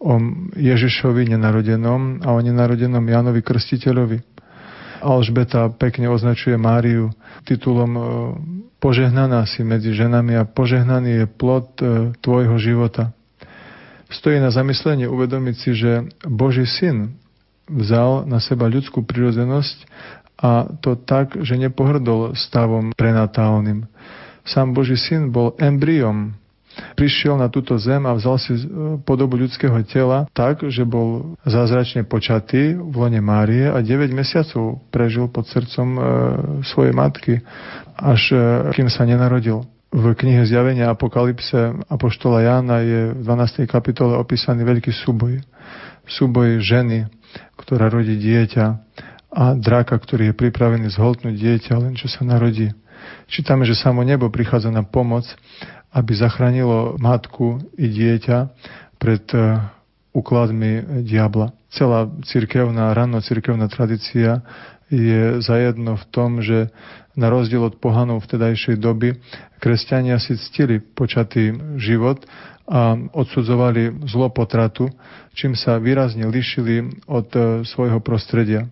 [0.00, 0.16] O
[0.56, 4.24] Ježišovi nenarodenom a o nenarodenom Jánovi Krstiteľovi.
[5.04, 7.12] Alžbeta pekne označuje Máriu
[7.44, 8.02] titulom e,
[8.80, 13.16] Požehnaná si medzi ženami a požehnaný je plod e, tvojho života.
[14.12, 17.16] Stojí na zamyslenie uvedomiť si, že Boží syn
[17.64, 19.88] vzal na seba ľudskú prirodzenosť
[20.44, 23.88] a to tak, že nepohrdol stavom prenatálnym.
[24.44, 26.36] Sám Boží syn bol embryom,
[26.92, 28.62] prišiel na túto zem a vzal si e,
[29.06, 35.30] podobu ľudského tela tak, že bol zázračne počatý v lone Márie a 9 mesiacov prežil
[35.30, 36.00] pod srdcom e,
[36.66, 37.34] svojej matky,
[37.96, 38.38] až e,
[38.76, 39.64] kým sa nenarodil.
[39.94, 43.70] V knihe Zjavenia Apokalypse Apoštola Jána je v 12.
[43.70, 45.38] kapitole opísaný veľký súboj.
[46.04, 47.06] Súboj ženy,
[47.54, 48.66] ktorá rodí dieťa
[49.34, 52.70] a draka, ktorý je pripravený zholtnúť dieťa, len čo sa narodí.
[53.26, 55.26] Čítame, že samo nebo prichádza na pomoc,
[55.90, 58.38] aby zachránilo matku i dieťa
[59.02, 59.58] pred e,
[60.14, 61.50] úkladmi diabla.
[61.74, 64.46] Celá cirkevná, ranno cirkevná tradícia
[64.86, 66.70] je zajedno v tom, že
[67.18, 69.18] na rozdiel od pohanov vtedajšej doby
[69.58, 72.22] kresťania si ctili počatý život
[72.70, 74.90] a odsudzovali zlopotratu,
[75.34, 78.70] čím sa výrazne lišili od e, svojho prostredia.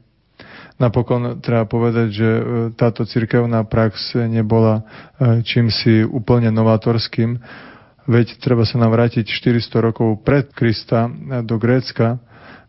[0.81, 4.81] Napokon treba povedať, že e, táto cirkevná prax nebola
[5.19, 7.37] e, čím si úplne novatorským,
[8.09, 12.19] veď treba sa nám vrátiť 400 rokov pred Krista e, do Grécka,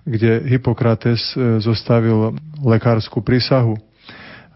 [0.03, 1.31] kde Hippokrates
[1.63, 3.79] zostavil lekárskú prísahu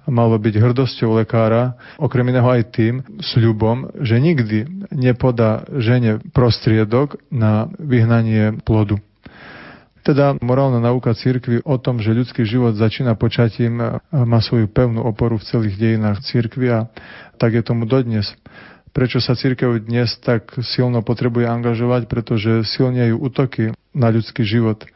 [0.08, 7.68] malo byť hrdosťou lekára, okrem iného aj tým sľubom, že nikdy nepodá žene prostriedok na
[7.76, 9.04] vyhnanie plodu.
[10.08, 15.36] Teda morálna nauka církvy o tom, že ľudský život začína počatím, má svoju pevnú oporu
[15.36, 16.88] v celých dejinách církvy a
[17.36, 18.24] tak je tomu dodnes.
[18.96, 22.08] Prečo sa církev dnes tak silno potrebuje angažovať?
[22.08, 24.88] Pretože silnejú útoky na ľudský život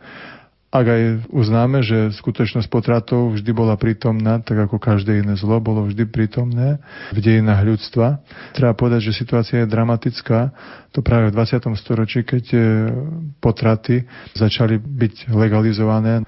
[0.71, 1.03] ak aj
[1.36, 6.79] uznáme, že skutočnosť potratov vždy bola prítomná, tak ako každé iné zlo bolo vždy prítomné
[7.12, 8.23] v dejinách ľudstva,
[8.55, 10.55] treba povedať, že situácia je dramatická.
[10.95, 11.75] To práve v 20.
[11.75, 12.60] storočí, keď e,
[13.43, 16.23] potraty začali byť legalizované.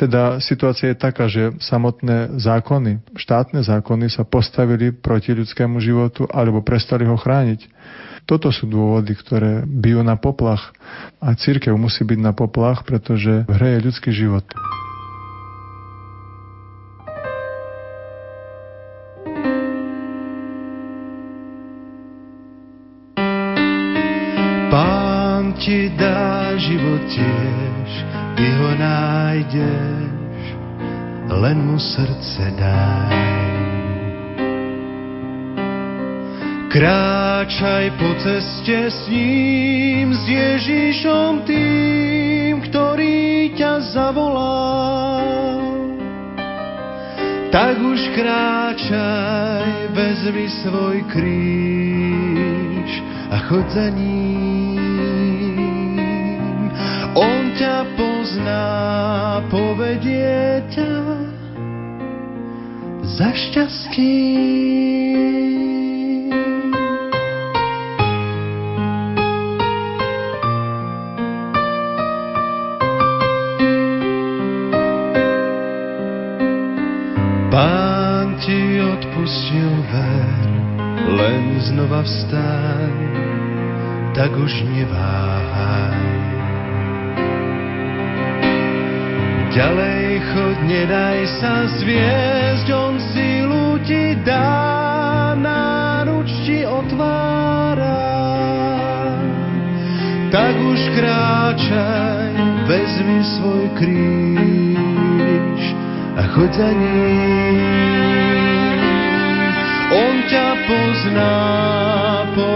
[0.00, 6.64] Teda situácia je taká, že samotné zákony, štátne zákony sa postavili proti ľudskému životu alebo
[6.64, 7.60] prestali ho chrániť.
[8.24, 10.72] Toto sú dôvody, ktoré bijú na poplach.
[11.20, 14.44] A církev musí byť na poplach, pretože v hre je ľudský život.
[24.72, 27.88] Pán ti dá život tiež,
[28.40, 30.42] ty ho nájdeš,
[31.28, 33.43] len mu srdce daj.
[36.74, 45.22] Kráčaj po ceste s ním, s Ježišom tým, ktorý ťa zavolá.
[47.54, 52.90] Tak už kráčaj, vezmi svoj kríž
[53.30, 54.82] a chod za ním.
[57.14, 58.66] On ťa pozná,
[59.46, 60.90] povedie ťa
[63.06, 64.83] za šťastím.
[81.74, 82.94] Znova vstaň,
[84.14, 86.06] tak už neváhaj.
[89.50, 98.06] Ďalej chod, nedaj sa zviezť, on sílu ti dá, náruč ti otvára.
[100.30, 102.30] Tak už kráčaj,
[102.70, 105.62] vezmi svoj kríž,
[106.18, 107.93] a choď za ním.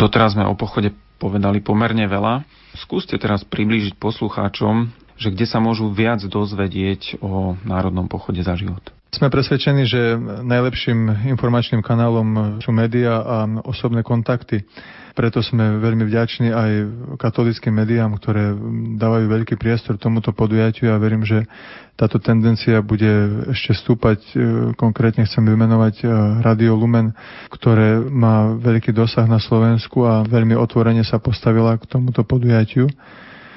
[0.00, 2.48] doteraz sme o pochode povedali pomerne veľa.
[2.80, 4.88] Skúste teraz priblížiť poslucháčom,
[5.20, 8.80] že kde sa môžu viac dozvedieť o Národnom pochode za život.
[9.10, 10.14] Sme presvedčení, že
[10.46, 13.36] najlepším informačným kanálom sú médiá a
[13.66, 14.62] osobné kontakty.
[15.18, 16.70] Preto sme veľmi vďační aj
[17.18, 18.54] katolickým médiám, ktoré
[19.02, 21.42] dávajú veľký priestor tomuto podujatiu a verím, že
[21.98, 23.10] táto tendencia bude
[23.50, 24.22] ešte stúpať.
[24.30, 24.34] E,
[24.78, 26.04] konkrétne chcem vymenovať e,
[26.46, 27.10] Radio Lumen,
[27.50, 32.86] ktoré má veľký dosah na Slovensku a veľmi otvorene sa postavila k tomuto podujatiu.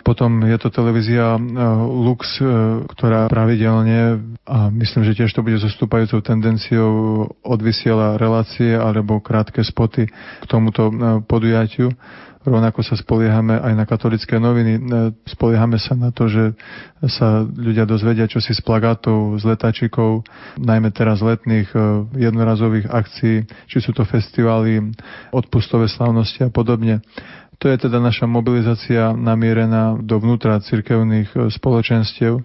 [0.03, 1.41] Potom je to televízia e,
[1.87, 2.43] Lux, e,
[2.91, 6.91] ktorá pravidelne, a myslím, že tiež to bude zostúpajúcou tendenciou,
[7.39, 10.93] odvysiela relácie alebo krátke spoty k tomuto e,
[11.23, 11.95] podujatiu.
[12.43, 14.75] Rovnako sa spoliehame aj na katolické noviny.
[15.23, 16.51] Spoliehame sa na to, že
[17.07, 20.27] sa ľudia dozvedia čo si z plagátov, z letáčikov,
[20.59, 21.71] najmä teraz letných
[22.11, 24.91] jednorazových akcií, či sú to festivály,
[25.31, 26.99] odpustové slávnosti a podobne.
[27.61, 32.41] To je teda naša mobilizácia namierená dovnútra cirkevných e, spoločenstiev.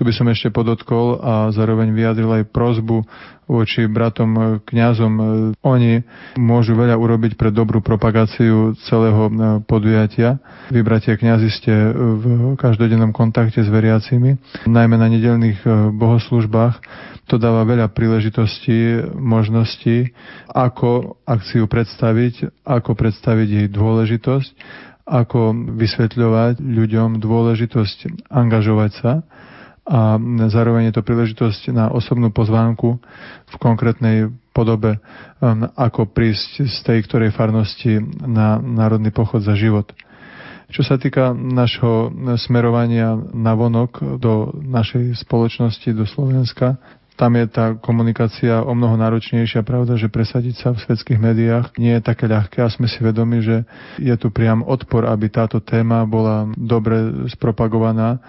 [0.00, 3.04] Tu by som ešte podotkol a zároveň vyjadril aj prozbu
[3.44, 5.12] voči bratom e, kňazom.
[5.12, 5.24] E,
[5.60, 6.00] oni
[6.40, 9.28] môžu veľa urobiť pre dobrú propagáciu celého
[9.68, 10.40] podujatia.
[10.72, 16.80] Vy, bratia kňazi, ste v každodennom kontakte s veriacimi, najmä na nedelných bohoslužbách
[17.28, 20.16] to dáva veľa príležitostí, možností,
[20.48, 24.50] ako akciu predstaviť, ako predstaviť jej dôležitosť,
[25.04, 29.12] ako vysvetľovať ľuďom dôležitosť angažovať sa
[29.86, 30.20] a
[30.52, 33.00] zároveň je to príležitosť na osobnú pozvánku
[33.48, 35.00] v konkrétnej podobe,
[35.40, 39.90] um, ako prísť z tej ktorej farnosti na národný pochod za život.
[40.70, 46.78] Čo sa týka našho smerovania na vonok do našej spoločnosti, do Slovenska,
[47.18, 49.60] tam je tá komunikácia o mnoho náročnejšia.
[49.60, 53.44] Pravda, že presadiť sa v svetských médiách nie je také ľahké a sme si vedomi,
[53.44, 53.68] že
[54.00, 58.22] je tu priam odpor, aby táto téma bola dobre spropagovaná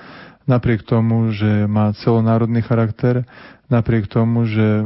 [0.49, 3.25] napriek tomu, že má celonárodný charakter,
[3.69, 4.85] napriek tomu, že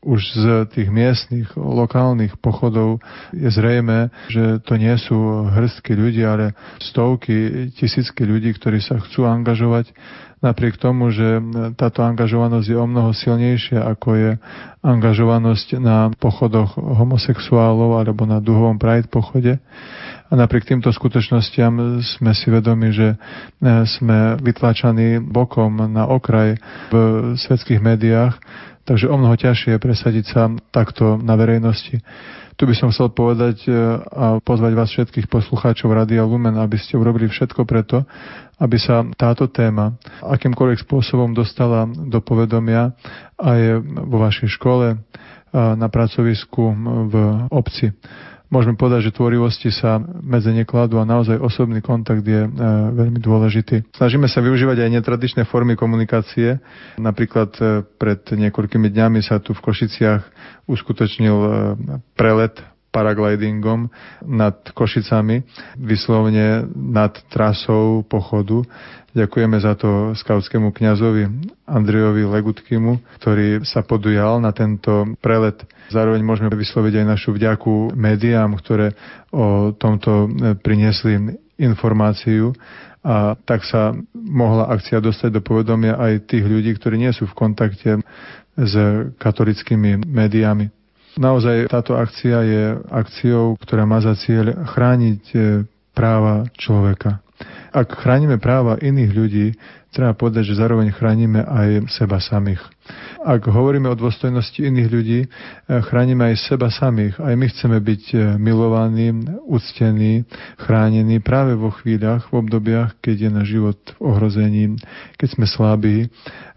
[0.00, 3.04] už z tých miestnych, lokálnych pochodov
[3.36, 9.28] je zrejme, že to nie sú hrstky ľudí, ale stovky, tisícky ľudí, ktorí sa chcú
[9.28, 9.92] angažovať
[10.40, 11.36] napriek tomu, že
[11.76, 14.30] táto angažovanosť je o mnoho silnejšia, ako je
[14.80, 19.60] angažovanosť na pochodoch homosexuálov alebo na duhovom Pride pochode.
[20.30, 23.16] A napriek týmto skutočnostiam sme si vedomi, že e,
[23.82, 26.54] sme vytlačaní bokom na okraj
[26.94, 26.94] v
[27.34, 28.38] svetských médiách,
[28.86, 31.98] takže o mnoho ťažšie je presadiť sa takto na verejnosti.
[32.54, 36.94] Tu by som chcel povedať e, a pozvať vás všetkých poslucháčov Radia Lumen, aby ste
[36.94, 38.06] urobili všetko preto,
[38.62, 42.94] aby sa táto téma akýmkoľvek spôsobom dostala do povedomia
[43.34, 44.94] aj vo vašej škole,
[45.50, 46.62] na pracovisku
[47.10, 47.14] v
[47.50, 47.90] obci.
[48.50, 52.50] Môžeme povedať, že tvorivosti sa medze nekladú a naozaj osobný kontakt je e,
[52.90, 53.94] veľmi dôležitý.
[53.94, 56.58] Snažíme sa využívať aj netradičné formy komunikácie.
[56.98, 60.22] Napríklad e, pred niekoľkými dňami sa tu v Košiciach
[60.66, 61.50] uskutočnil e,
[62.18, 62.58] prelet
[62.90, 63.88] paraglidingom
[64.26, 65.46] nad Košicami,
[65.78, 68.66] vyslovne nad trasou pochodu.
[69.10, 71.26] Ďakujeme za to skautskému kňazovi
[71.66, 75.58] Andrejovi Legutkimu, ktorý sa podujal na tento prelet.
[75.90, 78.94] Zároveň môžeme vysloviť aj našu vďaku médiám, ktoré
[79.34, 80.30] o tomto
[80.62, 82.54] priniesli informáciu
[83.00, 87.36] a tak sa mohla akcia dostať do povedomia aj tých ľudí, ktorí nie sú v
[87.36, 87.98] kontakte
[88.60, 88.74] s
[89.16, 90.79] katolickými médiami.
[91.18, 95.38] Naozaj táto akcia je akciou, ktorá má za cieľ chrániť e,
[95.90, 97.18] práva človeka.
[97.74, 99.46] Ak chránime práva iných ľudí,
[99.90, 102.62] treba povedať, že zároveň chránime aj seba samých.
[103.26, 105.28] Ak hovoríme o dôstojnosti iných ľudí, e,
[105.82, 107.18] chránime aj seba samých.
[107.18, 109.10] Aj my chceme byť e, milovaní,
[109.50, 110.22] uctení,
[110.62, 114.64] chránení práve vo chvíľach, v obdobiach, keď je náš život v ohrození,
[115.18, 116.06] keď sme slabí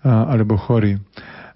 [0.03, 0.99] alebo chorí.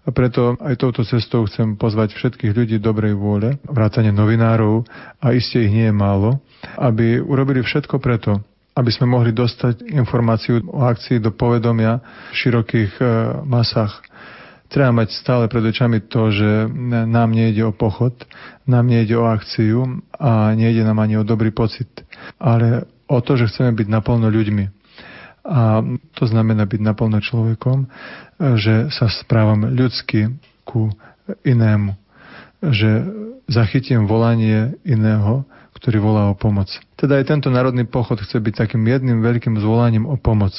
[0.08, 4.88] A preto aj touto cestou chcem pozvať všetkých ľudí dobrej vôle, vrátane novinárov,
[5.20, 6.40] a iste ich nie je málo,
[6.80, 8.40] aby urobili všetko preto,
[8.80, 12.00] aby sme mohli dostať informáciu o akcii do povedomia
[12.32, 13.04] v širokých e,
[13.44, 14.00] masách.
[14.72, 16.72] Treba mať stále pred očami to, že
[17.08, 18.16] nám nejde o pochod,
[18.64, 21.88] nám nejde o akciu a nejde nám ani o dobrý pocit,
[22.40, 24.77] ale o to, že chceme byť naplno ľuďmi.
[25.48, 25.80] A
[26.20, 27.88] to znamená byť naplno človekom,
[28.60, 30.36] že sa správam ľudsky
[30.68, 30.92] ku
[31.48, 31.96] inému.
[32.60, 32.90] Že
[33.48, 35.48] zachytím volanie iného,
[35.80, 36.68] ktorý volá o pomoc.
[37.00, 40.52] Teda aj tento národný pochod chce byť takým jedným veľkým zvolaním o pomoc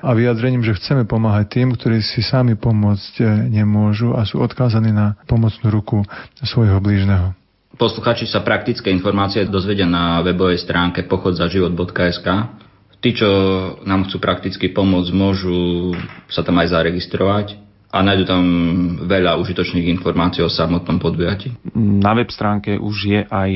[0.00, 4.92] a vyjadrením, že chceme pomáhať tým, ktorí si sami pomôcť eh, nemôžu a sú odkázaní
[4.92, 6.04] na pomocnú ruku
[6.40, 7.36] svojho blížneho.
[7.76, 12.28] Posluchači sa praktické informácie dozvedia na webovej stránke pochodzaživot.sk
[13.00, 13.28] Tí, čo
[13.88, 15.92] nám chcú prakticky pomôcť, môžu
[16.28, 17.56] sa tam aj zaregistrovať
[17.90, 18.44] a nájdu tam
[19.02, 21.50] veľa užitočných informácií o samotnom podujatí.
[21.74, 23.50] Na web stránke už je aj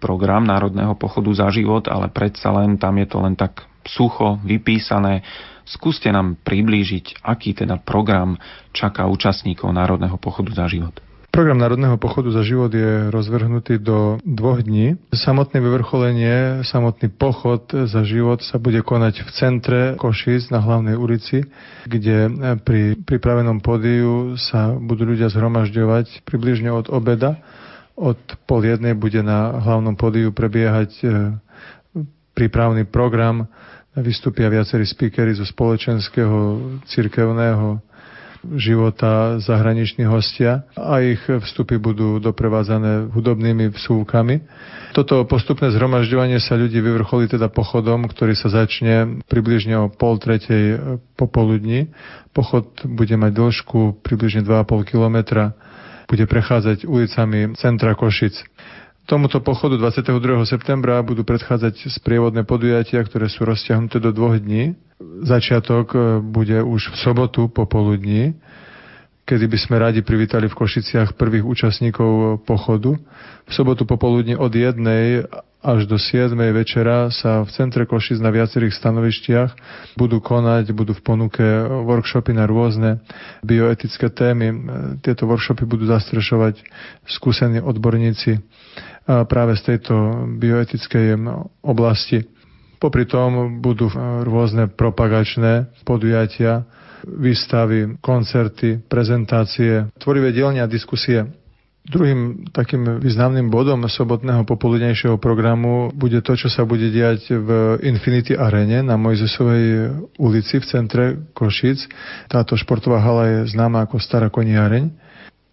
[0.00, 5.20] program Národného pochodu za život, ale predsa len tam je to len tak sucho vypísané.
[5.66, 8.38] Skúste nám priblížiť, aký teda program
[8.70, 11.05] čaká účastníkov Národného pochodu za život.
[11.36, 14.96] Program Národného pochodu za život je rozvrhnutý do dvoch dní.
[15.12, 21.44] Samotné vyvrcholenie, samotný pochod za život sa bude konať v centre Košic na hlavnej ulici,
[21.84, 22.32] kde
[22.64, 27.36] pri pripravenom pódiu sa budú ľudia zhromažďovať približne od obeda.
[28.00, 28.16] Od
[28.48, 31.36] pol jednej bude na hlavnom pódiu prebiehať e,
[32.32, 33.44] prípravný program.
[33.92, 37.84] Vystúpia viacerí speakery zo spoločenského, cirkevného,
[38.54, 44.46] života zahraniční hostia a ich vstupy budú doprevádzané hudobnými vsúvkami.
[44.94, 50.78] Toto postupné zhromažďovanie sa ľudí vyvrcholí teda pochodom, ktorý sa začne približne o pol tretej
[51.18, 51.90] popoludní.
[52.32, 55.52] Pochod bude mať dĺžku približne 2,5 kilometra,
[56.06, 58.55] bude prechádzať ulicami centra Košic.
[59.06, 60.42] Tomuto pochodu 22.
[60.50, 64.74] septembra budú predchádzať sprievodné podujatia, ktoré sú rozťahnuté do dvoch dní.
[65.22, 68.34] Začiatok e, bude už v sobotu popoludní,
[69.22, 72.98] kedy by sme radi privítali v Košiciach prvých účastníkov pochodu.
[73.46, 75.22] V sobotu popoludní od jednej
[75.62, 76.34] až do 7.
[76.54, 79.50] večera sa v centre Košic na viacerých stanovištiach
[79.94, 81.42] budú konať, budú v ponuke
[81.86, 83.02] workshopy na rôzne
[83.46, 84.50] bioetické témy.
[85.02, 86.58] Tieto workshopy budú zastrešovať
[87.06, 88.42] skúsení odborníci
[89.06, 89.94] práve z tejto
[90.36, 91.16] bioetickej
[91.62, 92.26] oblasti.
[92.76, 93.88] Popri tom budú
[94.26, 96.66] rôzne propagačné podujatia,
[97.06, 101.24] výstavy, koncerty, prezentácie, tvorivé dielne a diskusie.
[101.86, 108.34] Druhým takým významným bodom sobotného popoludnejšieho programu bude to, čo sa bude diať v Infinity
[108.34, 111.86] Arene na Mojzesovej ulici v centre Košic.
[112.26, 115.05] Táto športová hala je známa ako Stará koniareň.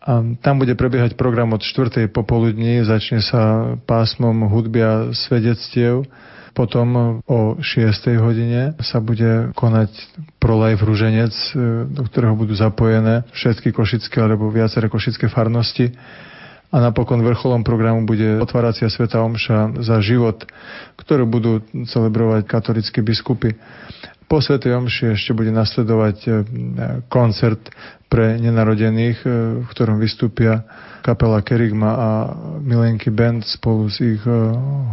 [0.03, 2.11] A tam bude prebiehať program od 4.
[2.11, 6.03] popoludní, začne sa pásmom hudby a svedectiev.
[6.51, 7.87] Potom o 6.
[8.19, 9.89] hodine sa bude konať
[10.37, 11.33] prolife Ruženec,
[11.89, 15.95] do ktorého budú zapojené všetky košické alebo viaceré košické farnosti.
[16.73, 20.45] A napokon vrcholom programu bude otváracia Sveta Omša za život,
[20.99, 23.55] ktorú budú celebrovať katolickí biskupy.
[24.33, 26.29] Po Svetej Omši ešte bude nasledovať e,
[27.05, 27.69] koncert
[28.09, 30.65] pre nenarodených, e, v ktorom vystúpia
[31.05, 32.09] kapela Kerigma a
[32.57, 34.33] Milenky Band spolu s ich e,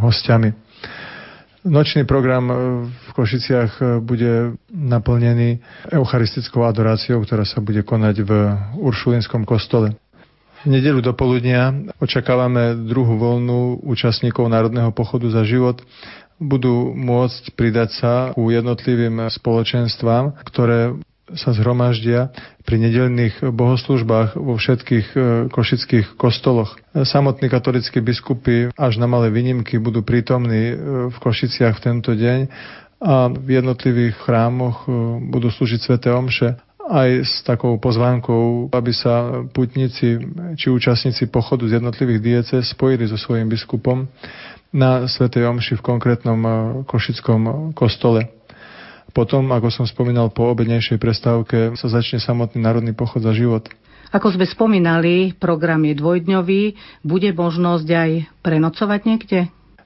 [0.05, 0.53] hostiami.
[1.65, 2.53] Nočný program
[2.85, 5.57] v Košiciach bude naplnený
[5.89, 8.31] eucharistickou adoráciou, ktorá sa bude konať v
[8.77, 9.97] Uršulinskom kostole.
[10.61, 15.81] V nedelu do poludnia očakávame druhú voľnu účastníkov Národného pochodu za život
[16.41, 20.97] budú môcť pridať sa ku jednotlivým spoločenstvám, ktoré
[21.31, 22.33] sa zhromaždia
[22.67, 25.17] pri nedelných bohoslužbách vo všetkých e,
[25.47, 26.75] košických kostoloch.
[26.91, 30.75] Samotní katolickí biskupy až na malé výnimky budú prítomní e,
[31.07, 32.39] v Košiciach v tento deň
[33.01, 34.91] a v jednotlivých chrámoch e,
[35.31, 36.59] budú slúžiť sväté omše
[36.91, 40.19] aj s takou pozvánkou, aby sa putníci
[40.59, 44.11] či účastníci pochodu z jednotlivých diece spojili so svojím biskupom
[44.71, 46.39] na svätej omši v konkrétnom
[46.87, 48.31] košickom kostole.
[49.11, 53.67] Potom, ako som spomínal, po obednejšej prestávke sa začne samotný národný pochod za život.
[54.11, 56.63] Ako sme spomínali, program je dvojdňový.
[57.03, 58.11] Bude možnosť aj
[58.43, 59.39] prenocovať niekde?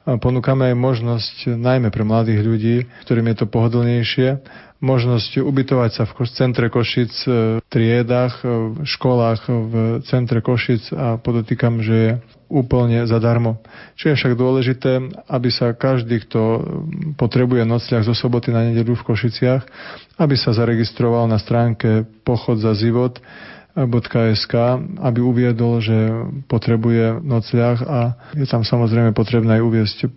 [0.05, 2.75] Ponúkame aj možnosť, najmä pre mladých ľudí,
[3.09, 4.37] ktorým je to pohodlnejšie,
[4.83, 7.27] možnosť ubytovať sa v centre Košic e,
[7.59, 9.73] v triedách, e, v školách v
[10.03, 12.11] centre Košic a podotýkam, že je
[12.51, 13.57] úplne zadarmo.
[13.97, 14.91] Čo je však dôležité,
[15.31, 16.61] aby sa každý, kto
[17.17, 19.63] potrebuje nocľah zo soboty na nedelu v Košiciach,
[20.21, 23.17] aby sa zaregistroval na stránke pochod za život
[23.75, 24.53] .sk,
[25.03, 25.95] aby uviedol, že
[26.47, 27.99] potrebuje nocľah a
[28.31, 30.07] je tam samozrejme potrebné aj uviesť, e,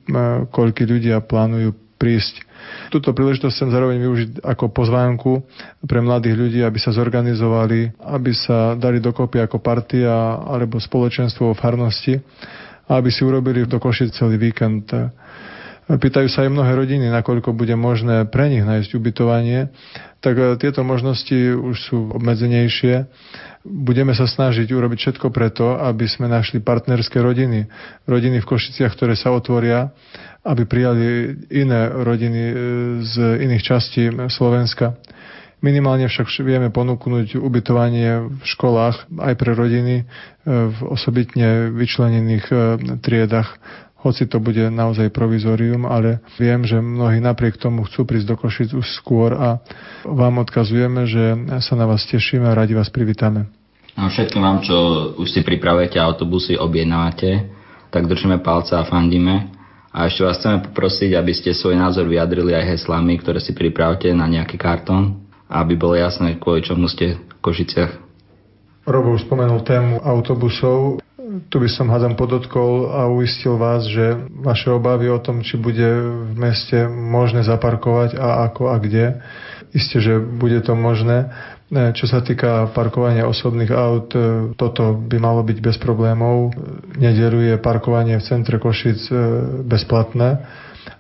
[0.47, 2.48] koľky ľudia plánujú prísť.
[2.89, 5.33] Túto príležitosť chcem zároveň využiť ako pozvánku
[5.85, 11.59] pre mladých ľudí, aby sa zorganizovali, aby sa dali dokopy ako partia alebo spoločenstvo o
[11.59, 12.19] farnosti
[12.89, 14.89] aby si urobili do Košic celý víkend.
[15.89, 19.73] Pýtajú sa aj mnohé rodiny, nakoľko bude možné pre nich nájsť ubytovanie,
[20.21, 23.09] tak tieto možnosti už sú obmedzenejšie
[23.69, 27.69] budeme sa snažiť urobiť všetko preto, aby sme našli partnerské rodiny.
[28.09, 29.93] Rodiny v Košiciach, ktoré sa otvoria,
[30.47, 32.55] aby prijali iné rodiny e,
[33.05, 33.15] z
[33.45, 34.97] iných častí Slovenska.
[35.59, 40.05] Minimálne však vieme ponúknuť ubytovanie v školách aj pre rodiny e,
[40.47, 42.57] v osobitne vyčlenených e,
[43.03, 43.59] triedach
[43.99, 48.71] hoci to bude naozaj provizorium, ale viem, že mnohí napriek tomu chcú prísť do Košic
[48.79, 49.59] už skôr a
[50.07, 53.51] vám odkazujeme, že sa na vás tešíme a radi vás privítame.
[53.99, 54.77] A všetkým vám, čo
[55.19, 57.51] už si pripravujete autobusy, objednávate,
[57.91, 59.51] tak držíme palce a fandíme.
[59.91, 64.07] A ešte vás chceme poprosiť, aby ste svoj názor vyjadrili aj heslami, ktoré si pripravte
[64.15, 67.93] na nejaký kartón, aby bolo jasné, kvôli čomu ste v Košiciach.
[68.87, 71.03] Robo už spomenul tému autobusov.
[71.47, 75.87] Tu by som hádam podotkol a uistil vás, že vaše obavy o tom, či bude
[76.27, 79.23] v meste možné zaparkovať a ako a kde,
[79.71, 81.31] isté, že bude to možné.
[81.69, 86.57] Čo sa týka parkovania osobných aut, e, toto by malo byť bez problémov.
[86.97, 89.15] Nedeluje parkovanie v centre Košic e,
[89.69, 90.49] bezplatné.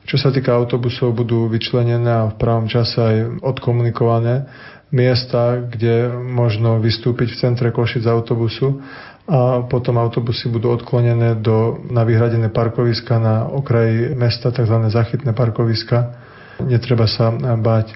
[0.04, 4.44] Čo sa týka autobusov, budú vyčlenené a v pravom čase aj odkomunikované
[4.92, 8.84] miesta, kde možno vystúpiť v centre Košic z autobusu
[9.28, 14.72] a potom autobusy budú odklonené do, na vyhradené parkoviska na okraji mesta, tzv.
[14.88, 16.16] zachytné parkoviska.
[16.64, 17.28] Netreba sa
[17.60, 17.92] báť.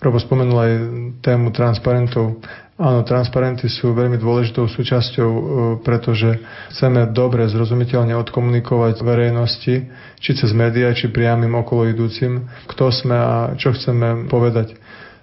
[0.00, 0.72] Robo spomenul aj
[1.20, 2.40] tému transparentov.
[2.80, 5.42] Áno, transparenty sú veľmi dôležitou súčasťou, e,
[5.84, 6.40] pretože
[6.72, 9.74] chceme dobre, zrozumiteľne odkomunikovať verejnosti,
[10.16, 14.72] či cez médiá, či priamým okolo idúcim, kto sme a čo chceme povedať.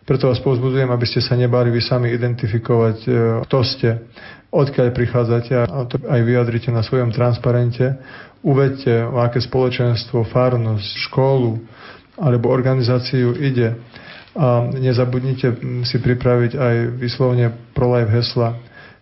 [0.07, 3.09] Preto vás povzbudzujem, aby ste sa nebali vy sami identifikovať, e,
[3.43, 4.07] kto ste,
[4.55, 7.99] odkiaľ prichádzate a to aj vyjadrite na svojom transparente.
[8.39, 11.59] Uvedte, o aké spoločenstvo, farnosť, školu
[12.15, 13.75] alebo organizáciu ide
[14.31, 18.55] a nezabudnite si pripraviť aj vyslovne pro-life hesla.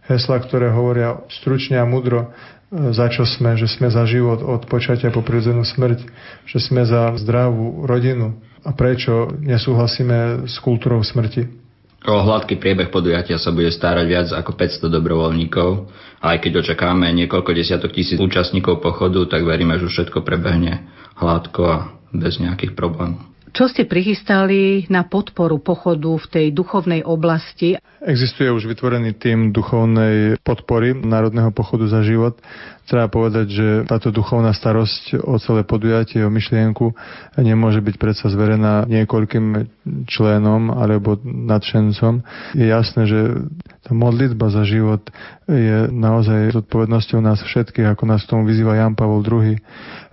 [0.09, 2.33] Hesla, ktoré hovoria stručne a mudro,
[2.73, 6.01] e, za čo sme, že sme za život od počatia po prirodzenú smrť,
[6.49, 11.45] že sme za zdravú rodinu a prečo nesúhlasíme s kultúrou smrti.
[12.05, 15.69] O hladký priebeh podujatia sa bude starať viac ako 500 dobrovoľníkov
[16.21, 20.85] a aj keď očakáme niekoľko desiatok tisíc účastníkov pochodu, tak veríme, že všetko prebehne
[21.17, 21.77] hladko a
[22.13, 23.34] bez nejakých problémov.
[23.55, 27.79] Čo ste prichystali na podporu pochodu v tej duchovnej oblasti?
[28.03, 32.35] Existuje už vytvorený tým duchovnej podpory Národného pochodu za život.
[32.83, 36.93] Treba povedať, že táto duchovná starosť o celé podujatie, o myšlienku
[37.39, 39.71] nemôže byť predsa zverená niekoľkým
[40.05, 42.27] členom alebo nadšencom.
[42.59, 43.19] Je jasné, že
[43.87, 45.01] tá modlitba za život
[45.47, 49.55] je naozaj zodpovednosťou nás všetkých, ako nás k tomu vyzýva Jan Pavol II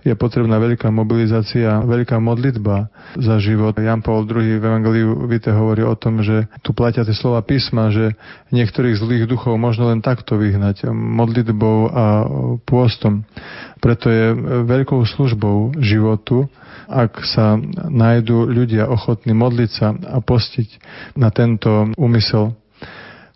[0.03, 3.71] je potrebná veľká mobilizácia, veľká modlitba za život.
[3.79, 7.87] Jan Paul II v Evangeliu Vite hovorí o tom, že tu platia tie slova písma,
[7.87, 8.19] že
[8.51, 12.05] niektorých zlých duchov možno len takto vyhnať, modlitbou a
[12.67, 13.23] pôstom.
[13.79, 14.35] Preto je
[14.67, 16.51] veľkou službou životu,
[16.91, 17.55] ak sa
[17.87, 20.69] nájdú ľudia ochotní modliť sa a postiť
[21.15, 22.55] na tento úmysel.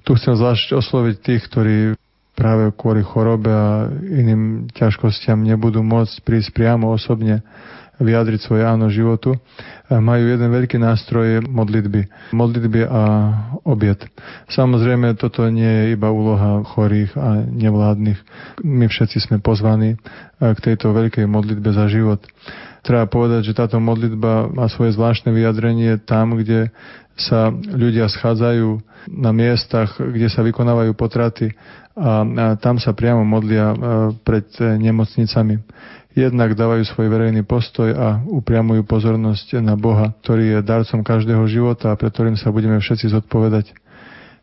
[0.04, 1.76] Tu chcem zvlášť osloviť tých, ktorí
[2.38, 7.42] práve kvôli chorobe a iným ťažkostiam nebudú môcť prísť priamo osobne
[7.98, 9.34] vyjadriť svoje áno životu,
[9.90, 12.30] majú jeden veľký nástroj modlitby.
[12.30, 13.04] Modlitby a
[13.66, 14.06] obiet.
[14.54, 18.22] Samozrejme, toto nie je iba úloha chorých a nevládnych.
[18.62, 19.98] My všetci sme pozvaní
[20.38, 22.22] k tejto veľkej modlitbe za život.
[22.88, 26.72] Treba povedať, že táto modlitba má svoje zvláštne vyjadrenie tam, kde
[27.20, 28.80] sa ľudia schádzajú
[29.12, 31.52] na miestach, kde sa vykonávajú potraty
[32.00, 32.24] a,
[32.56, 33.76] tam sa priamo modlia
[34.24, 35.60] pred nemocnicami.
[36.16, 41.92] Jednak dávajú svoj verejný postoj a upriamujú pozornosť na Boha, ktorý je darcom každého života
[41.92, 43.76] a pre ktorým sa budeme všetci zodpovedať.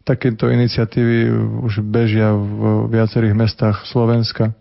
[0.05, 1.33] Takéto iniciatívy
[1.65, 4.53] už bežia v viacerých mestách Slovenska.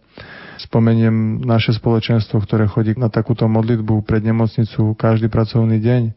[0.61, 6.01] Spomeniem naše spoločenstvo, ktoré chodí na takúto modlitbu pred nemocnicu každý pracovný deň.
[6.09, 6.13] E,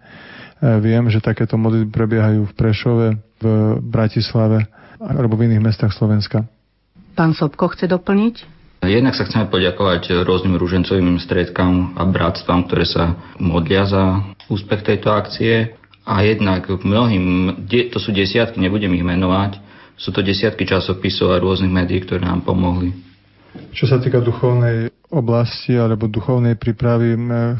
[0.80, 3.06] viem, že takéto modlitby prebiehajú v Prešove,
[3.40, 3.44] v
[3.80, 4.68] Bratislave
[5.00, 6.44] alebo v iných mestách Slovenska.
[7.16, 8.56] Pán Sobko chce doplniť?
[8.84, 14.20] Jednak sa chceme poďakovať rôznym rúžencovým stredkám a bratstvám, ktoré sa modlia za
[14.52, 15.74] úspech tejto akcie.
[16.06, 19.58] A jednak mnohým, to sú desiatky, nebudem ich menovať,
[19.96, 22.94] sú to desiatky časopisov a rôznych médií, ktoré nám pomohli.
[23.76, 27.14] Čo sa týka duchovnej oblasti alebo duchovnej prípravy,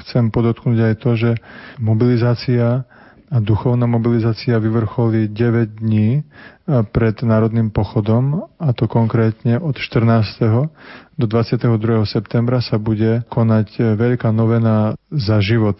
[0.05, 1.30] chcem podotknúť aj to, že
[1.78, 2.82] mobilizácia
[3.26, 6.22] a duchovná mobilizácia vyvrcholí 9 dní
[6.66, 10.66] pred Národným pochodom, a to konkrétne od 14.
[11.18, 11.70] do 22.
[12.06, 15.78] septembra sa bude konať veľká novena za život.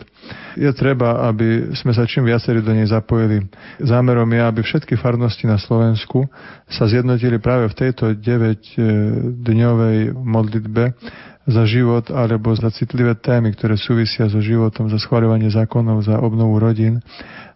[0.55, 3.47] Je treba, aby sme sa čím viacerí do nej zapojili.
[3.83, 6.27] Zámerom je, aby všetky farnosti na Slovensku
[6.71, 10.83] sa zjednotili práve v tejto 9-dňovej modlitbe
[11.47, 16.59] za život alebo za citlivé témy, ktoré súvisia so životom, za schváľovanie zákonov, za obnovu
[16.59, 17.01] rodín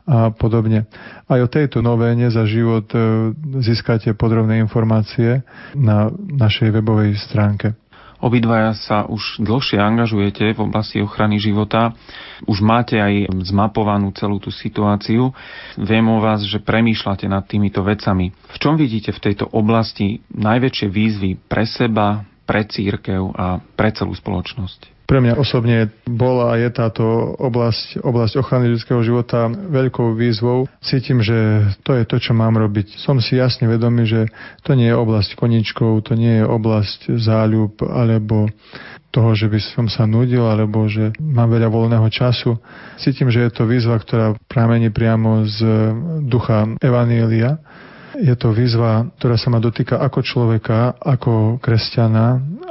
[0.07, 0.87] a podobne.
[1.27, 3.31] Aj o tejto novéne za život e,
[3.63, 5.43] získate podrobné informácie
[5.75, 7.75] na našej webovej stránke.
[8.21, 11.97] Obidvaja sa už dlhšie angažujete v oblasti ochrany života.
[12.45, 15.33] Už máte aj zmapovanú celú tú situáciu.
[15.81, 18.29] Viem o vás, že premýšľate nad týmito vecami.
[18.29, 24.11] V čom vidíte v tejto oblasti najväčšie výzvy pre seba, pre církev a pre celú
[24.11, 25.07] spoločnosť?
[25.07, 27.03] Pre mňa osobne bola a je táto
[27.39, 30.71] oblasť, oblasť ochrany ľudského života veľkou výzvou.
[30.83, 32.95] Cítim, že to je to, čo mám robiť.
[32.99, 34.31] Som si jasne vedomý, že
[34.63, 38.51] to nie je oblasť koničkov, to nie je oblasť záľub alebo
[39.11, 42.63] toho, že by som sa nudil alebo že mám veľa voľného času.
[42.95, 45.59] Cítim, že je to výzva, ktorá pramení priamo z
[46.23, 47.59] ducha Evanielia
[48.21, 52.27] je to výzva, ktorá sa ma dotýka ako človeka, ako kresťana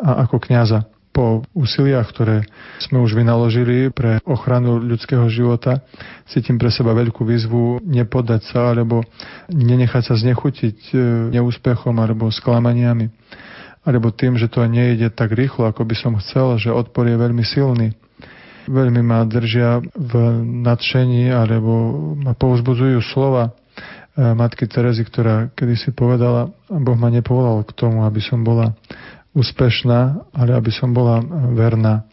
[0.06, 0.86] a ako kňaza.
[1.10, 2.46] Po úsiliach, ktoré
[2.78, 5.82] sme už vynaložili pre ochranu ľudského života,
[6.30, 9.02] cítim pre seba veľkú výzvu nepodať sa alebo
[9.50, 10.96] nenechať sa znechutiť e,
[11.34, 13.10] neúspechom alebo sklamaniami
[13.90, 17.42] alebo tým, že to nejde tak rýchlo, ako by som chcel, že odpor je veľmi
[17.42, 17.96] silný.
[18.70, 20.14] Veľmi ma držia v
[20.46, 21.74] nadšení alebo
[22.22, 23.58] ma povzbudzujú slova
[24.20, 28.76] matky Terezy, ktorá kedysi povedala, Boh ma nepovolal k tomu, aby som bola
[29.32, 31.24] úspešná, ale aby som bola
[31.56, 32.04] verná.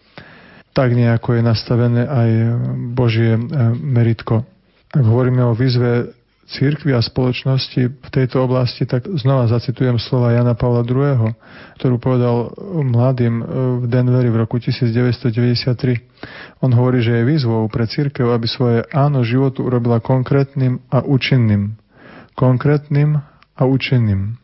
[0.77, 2.31] Tak nejako je nastavené aj
[2.93, 3.41] Božie e,
[3.75, 4.45] meritko.
[4.93, 6.13] Ak hovoríme o výzve
[6.47, 11.35] církvy a spoločnosti v tejto oblasti, tak znova zacitujem slova Jana Pavla II.,
[11.81, 12.55] ktorú povedal
[12.87, 13.45] mladým e,
[13.83, 16.61] v Denveri v roku 1993.
[16.61, 21.86] On hovorí, že je výzvou pre církev, aby svoje áno životu urobila konkrétnym a účinným
[22.37, 23.25] konkrétnym
[23.57, 24.37] a účinným.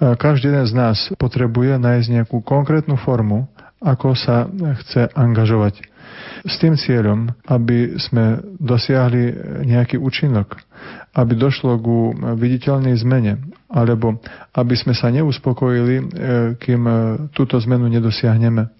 [0.00, 3.46] Každý jeden z nás potrebuje nájsť nejakú konkrétnu formu,
[3.80, 4.48] ako sa
[4.84, 5.80] chce angažovať.
[6.44, 9.30] S tým cieľom, aby sme dosiahli
[9.64, 10.56] nejaký účinok,
[11.14, 14.18] aby došlo ku viditeľnej zmene, alebo
[14.56, 16.04] aby sme sa neuspokojili, e,
[16.58, 16.82] kým
[17.36, 18.79] túto zmenu nedosiahneme.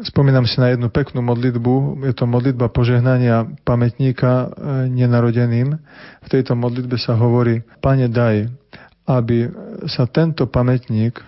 [0.00, 2.00] Spomínam si na jednu peknú modlitbu.
[2.08, 4.46] Je to modlitba požehnania pamätníka e,
[4.88, 5.76] nenarodeným.
[6.24, 8.48] V tejto modlitbe sa hovorí, Pane daj,
[9.04, 9.52] aby
[9.90, 11.20] sa tento pamätník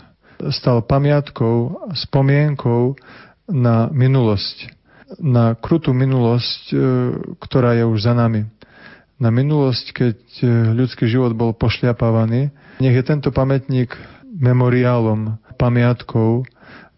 [0.49, 2.97] stal pamiatkou, spomienkou
[3.53, 4.73] na minulosť.
[5.21, 6.77] Na krutú minulosť, e,
[7.45, 8.49] ktorá je už za nami.
[9.21, 12.49] Na minulosť, keď e, ľudský život bol pošliapávaný.
[12.81, 13.93] Nech je tento pamätník
[14.33, 16.49] memoriálom, pamiatkou,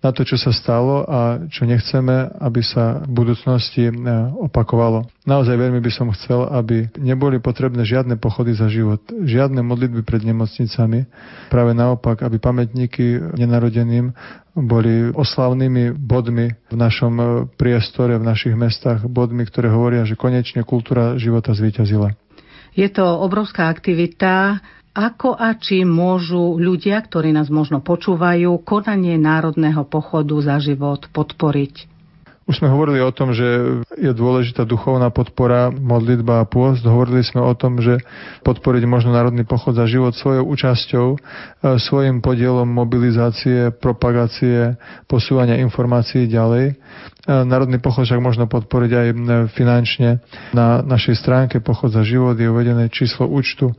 [0.05, 3.93] na to, čo sa stalo a čo nechceme, aby sa v budúcnosti e,
[4.37, 5.09] opakovalo.
[5.25, 10.21] Naozaj veľmi by som chcel, aby neboli potrebné žiadne pochody za život, žiadne modlitby pred
[10.29, 11.09] nemocnicami.
[11.49, 14.13] Práve naopak, aby pamätníky nenarodeným
[14.53, 17.25] boli oslavnými bodmi v našom e,
[17.57, 22.13] priestore, v našich mestách, bodmi, ktoré hovoria, že konečne kultúra života zvíťazila.
[22.75, 24.61] Je to obrovská aktivita,
[24.95, 31.91] ako a či môžu ľudia, ktorí nás možno počúvajú, konanie Národného pochodu za život podporiť?
[32.45, 36.85] Už sme hovorili o tom, že je dôležitá duchovná podpora, modlitba a pôst.
[36.85, 38.05] Hovorili sme o tom, že
[38.45, 41.19] podporiť možno Národný pochod za život svojou účasťou, e,
[41.81, 44.77] svojim podielom mobilizácie, propagácie,
[45.09, 46.77] posúvania informácií ďalej.
[47.25, 49.09] E, Národný pochod však možno podporiť aj
[49.57, 50.21] finančne.
[50.53, 53.73] Na našej stránke Pochod za život je uvedené číslo účtu.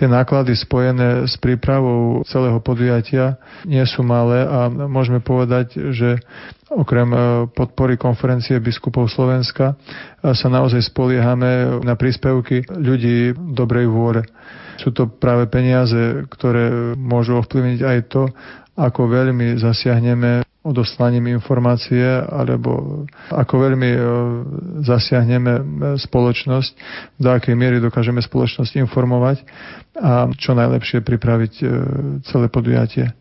[0.00, 3.36] Tie náklady spojené s prípravou celého podujatia
[3.68, 6.20] nie sú malé a môžeme povedať, že
[6.66, 7.18] Okrem e,
[7.54, 14.26] podpory konferencie biskupov Slovenska e, sa naozaj spoliehame na príspevky ľudí dobrej vôle.
[14.74, 18.26] Sú to práve peniaze, ktoré môžu ovplyvniť aj to,
[18.74, 24.00] ako veľmi zasiahneme odoslaním informácie, alebo ako veľmi e,
[24.82, 25.52] zasiahneme
[26.02, 26.72] spoločnosť,
[27.22, 29.46] do akej miery dokážeme spoločnosť informovať
[29.96, 31.52] a čo najlepšie pripraviť
[32.26, 33.14] celé podujatie.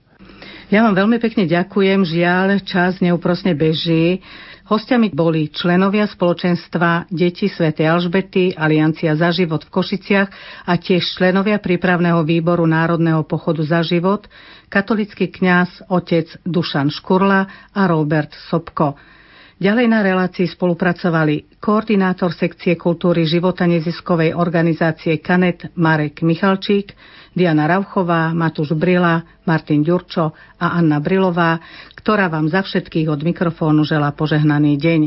[0.74, 2.02] Ja vám veľmi pekne ďakujem.
[2.02, 4.26] Žiaľ, čas neúprosne beží.
[4.66, 7.70] Hostiami boli členovia spoločenstva Deti Sv.
[7.78, 10.30] Alžbety, Aliancia za život v Košiciach
[10.66, 14.26] a tiež členovia prípravného výboru Národného pochodu za život,
[14.68, 18.98] katolický kňaz otec Dušan Škurla a Robert Sobko.
[19.56, 26.92] Ďalej na relácii spolupracovali koordinátor sekcie kultúry života neziskovej organizácie Kanet Marek Michalčík,
[27.32, 31.64] Diana Rauchová, Matúš Brila, Martin Ďurčo a Anna Brilová,
[31.96, 35.02] ktorá vám za všetkých od mikrofónu želá požehnaný deň.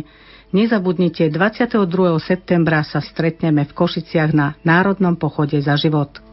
[0.57, 1.85] Nezabudnite, 22.
[2.25, 6.25] septembra sa stretneme v Košiciach na Národnom pochode za život.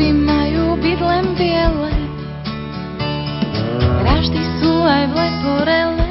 [0.00, 1.92] Zuby majú byť len biele,
[4.00, 6.08] vraždy sú aj v leporele.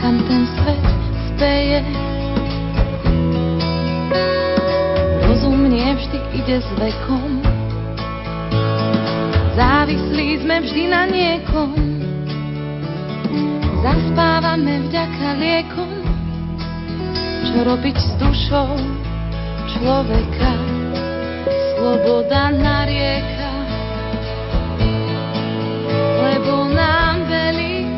[0.00, 0.84] Kam ten svet
[1.28, 1.84] speje.
[5.28, 7.44] Rozum nie vždy ide s vekom,
[9.52, 11.76] závislí sme vždy na niekom.
[13.84, 15.92] Zaspávame vďaka liekom,
[17.52, 18.80] čo robiť s dušou
[19.76, 20.79] človeka.
[21.76, 23.52] Sloboda narieka,
[26.20, 27.90] lebo nám velí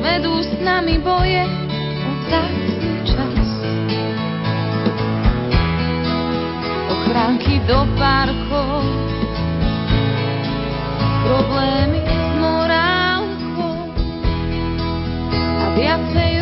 [0.00, 1.44] vedú s nami boje.
[2.00, 3.46] O vzácný čas.
[6.90, 8.82] Ochránky do parkov,
[11.24, 13.76] problémy s morálkou.
[15.36, 16.32] A viacej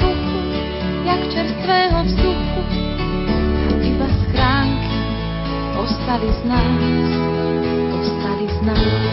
[1.09, 2.28] jak čerstvého vzduchu
[6.09, 6.81] ostali z nás,
[8.01, 9.05] ostali z nás.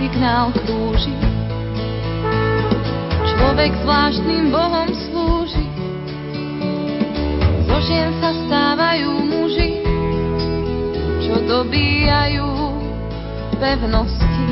[0.00, 1.12] signál krúži.
[3.28, 5.68] Človek zvláštnym Bohom slúži.
[7.68, 8.55] Zo žien sa stávajú
[11.56, 12.52] dobíjajú
[13.56, 14.44] pevnosti.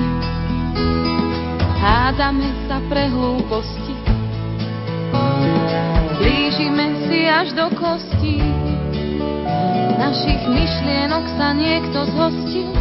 [1.76, 3.92] Hádame sa pre hlúposti.
[6.16, 8.40] Blížime si až do kostí.
[10.00, 12.72] Našich myšlienok sa niekto zhostil.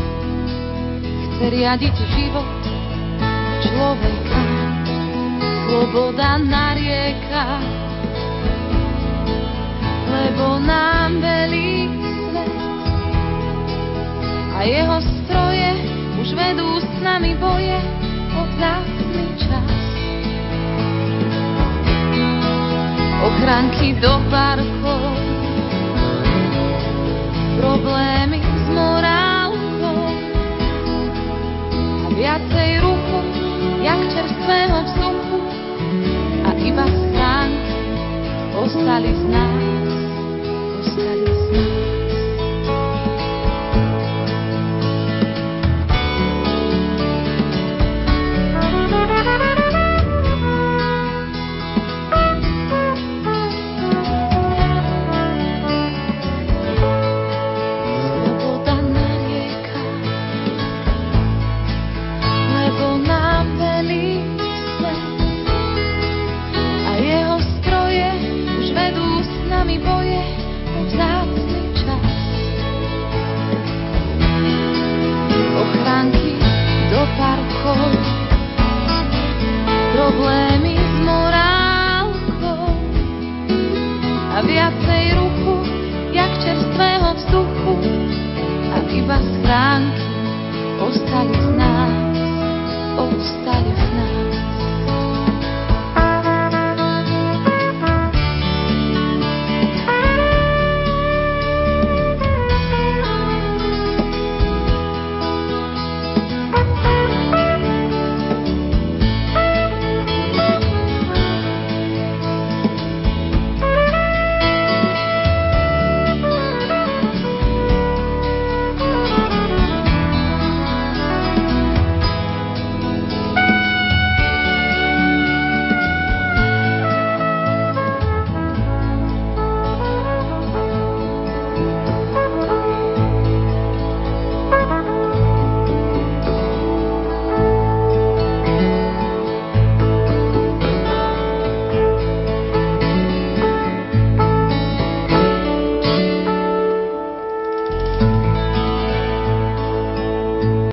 [1.03, 2.47] Chce riadiť život
[3.59, 4.41] človeka
[5.67, 7.59] sloboda narieka,
[10.07, 12.02] lebo nám velí
[14.63, 15.69] jeho stroje
[16.23, 17.75] už vedú s nami boje
[18.39, 19.71] od vzácný čas.
[23.23, 25.03] Ochranky do parkov,
[27.59, 30.03] problémy s morálkou
[32.03, 33.19] a viacej ruchu
[33.83, 35.39] jak čerstvého vzduchu
[36.43, 37.75] a iba schránky
[38.63, 39.62] ostali z nás,